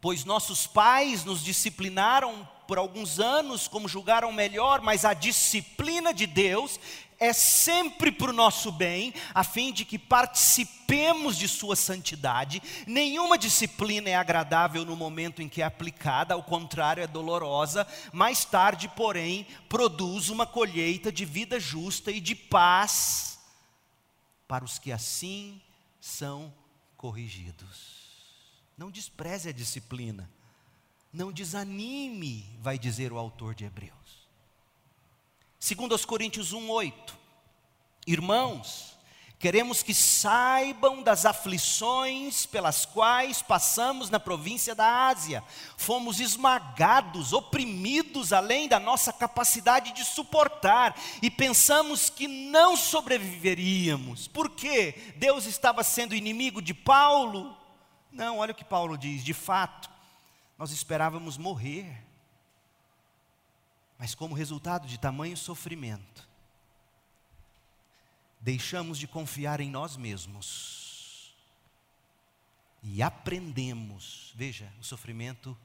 [0.00, 6.26] Pois nossos pais nos disciplinaram por alguns anos como julgaram melhor, mas a disciplina de
[6.26, 6.78] Deus
[7.18, 12.62] é sempre para o nosso bem, a fim de que participemos de Sua santidade.
[12.86, 17.86] Nenhuma disciplina é agradável no momento em que é aplicada, ao contrário, é dolorosa.
[18.12, 23.38] Mais tarde, porém, produz uma colheita de vida justa e de paz
[24.46, 25.60] para os que assim
[26.00, 26.52] são
[26.96, 27.96] corrigidos.
[28.76, 30.30] Não despreze a disciplina.
[31.12, 33.94] Não desanime, vai dizer o autor de Hebreus.
[35.58, 37.14] Segundo aos Coríntios 1:8.
[38.06, 38.96] Irmãos,
[39.38, 45.44] Queremos que saibam das aflições pelas quais passamos na província da Ásia.
[45.76, 54.26] Fomos esmagados, oprimidos além da nossa capacidade de suportar e pensamos que não sobreviveríamos.
[54.26, 55.12] Por quê?
[55.16, 57.54] Deus estava sendo inimigo de Paulo?
[58.10, 59.90] Não, olha o que Paulo diz: de fato,
[60.58, 62.04] nós esperávamos morrer.
[63.98, 66.28] Mas como resultado de tamanho sofrimento,
[68.40, 71.34] deixamos de confiar em nós mesmos
[72.82, 75.56] e aprendemos, veja, o sofrimento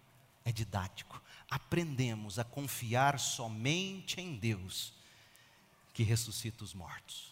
[0.43, 4.93] é didático, aprendemos a confiar somente em Deus
[5.93, 7.31] que ressuscita os mortos.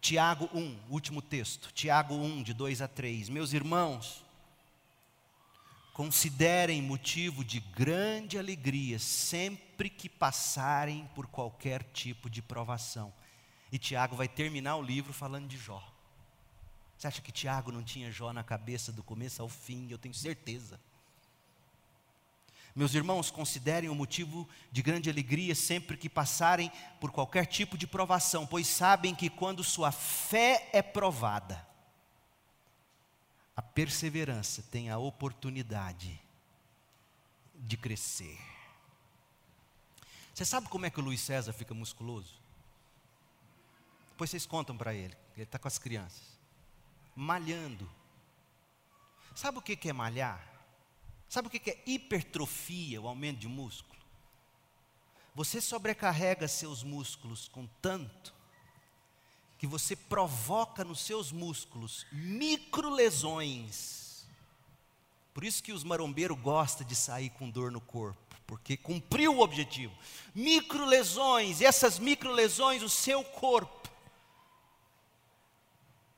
[0.00, 3.28] Tiago 1, último texto, Tiago 1, de 2 a 3.
[3.28, 4.23] Meus irmãos,
[5.94, 13.10] considerem motivo de grande alegria sempre que passarem por qualquer tipo de provação
[13.74, 15.82] e Tiago vai terminar o livro falando de Jó.
[16.96, 19.88] Você acha que Tiago não tinha Jó na cabeça do começo ao fim?
[19.90, 20.78] Eu tenho certeza.
[22.72, 26.70] Meus irmãos, considerem o motivo de grande alegria sempre que passarem
[27.00, 31.66] por qualquer tipo de provação, pois sabem que quando sua fé é provada,
[33.56, 36.20] a perseverança tem a oportunidade
[37.54, 38.38] de crescer.
[40.32, 42.34] Você sabe como é que o Luiz César fica musculoso?
[44.10, 46.38] Depois vocês contam para ele, ele está com as crianças.
[47.14, 47.88] Malhando.
[49.34, 50.52] Sabe o que é malhar?
[51.28, 54.00] Sabe o que é hipertrofia, o aumento de músculo?
[55.34, 58.32] Você sobrecarrega seus músculos com tanto
[59.58, 64.26] que você provoca nos seus músculos microlesões.
[65.32, 69.40] Por isso que os marombeiros gostam de sair com dor no corpo, porque cumpriu o
[69.40, 69.94] objetivo.
[70.34, 73.84] Microlesões, e essas microlesões o seu corpo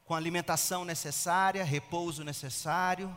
[0.07, 3.15] com alimentação necessária, repouso necessário,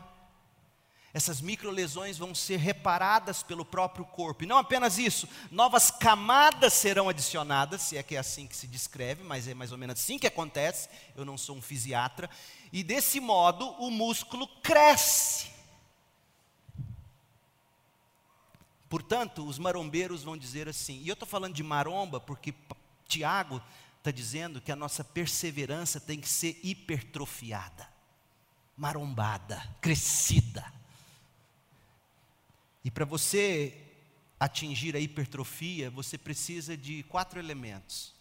[1.12, 4.44] essas microlesões vão ser reparadas pelo próprio corpo.
[4.44, 8.68] E não apenas isso, novas camadas serão adicionadas, se é que é assim que se
[8.68, 10.88] descreve, mas é mais ou menos assim que acontece.
[11.16, 12.30] Eu não sou um fisiatra.
[12.72, 15.50] E desse modo o músculo cresce.
[18.88, 22.54] Portanto, os marombeiros vão dizer assim, e eu estou falando de maromba porque
[23.06, 23.62] Tiago
[23.98, 27.88] está dizendo que a nossa perseverança tem que ser hipertrofiada,
[28.76, 30.79] marombada, crescida.
[32.84, 33.90] E para você
[34.38, 38.14] atingir a hipertrofia, você precisa de quatro elementos: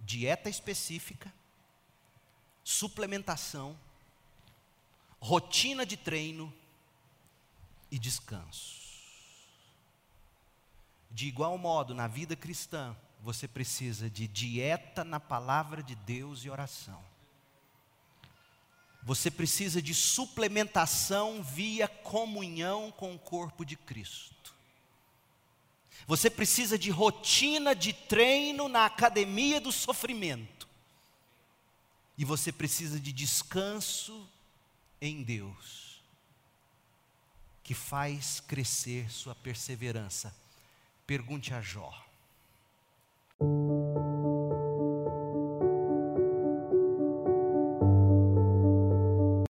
[0.00, 1.32] dieta específica,
[2.64, 3.78] suplementação,
[5.20, 6.52] rotina de treino
[7.90, 8.86] e descanso.
[11.10, 16.50] De igual modo, na vida cristã, você precisa de dieta na palavra de Deus e
[16.50, 17.02] oração.
[19.06, 24.52] Você precisa de suplementação via comunhão com o corpo de Cristo.
[26.08, 30.66] Você precisa de rotina de treino na academia do sofrimento.
[32.18, 34.28] E você precisa de descanso
[35.00, 36.02] em Deus,
[37.62, 40.34] que faz crescer sua perseverança.
[41.06, 41.94] Pergunte a Jó.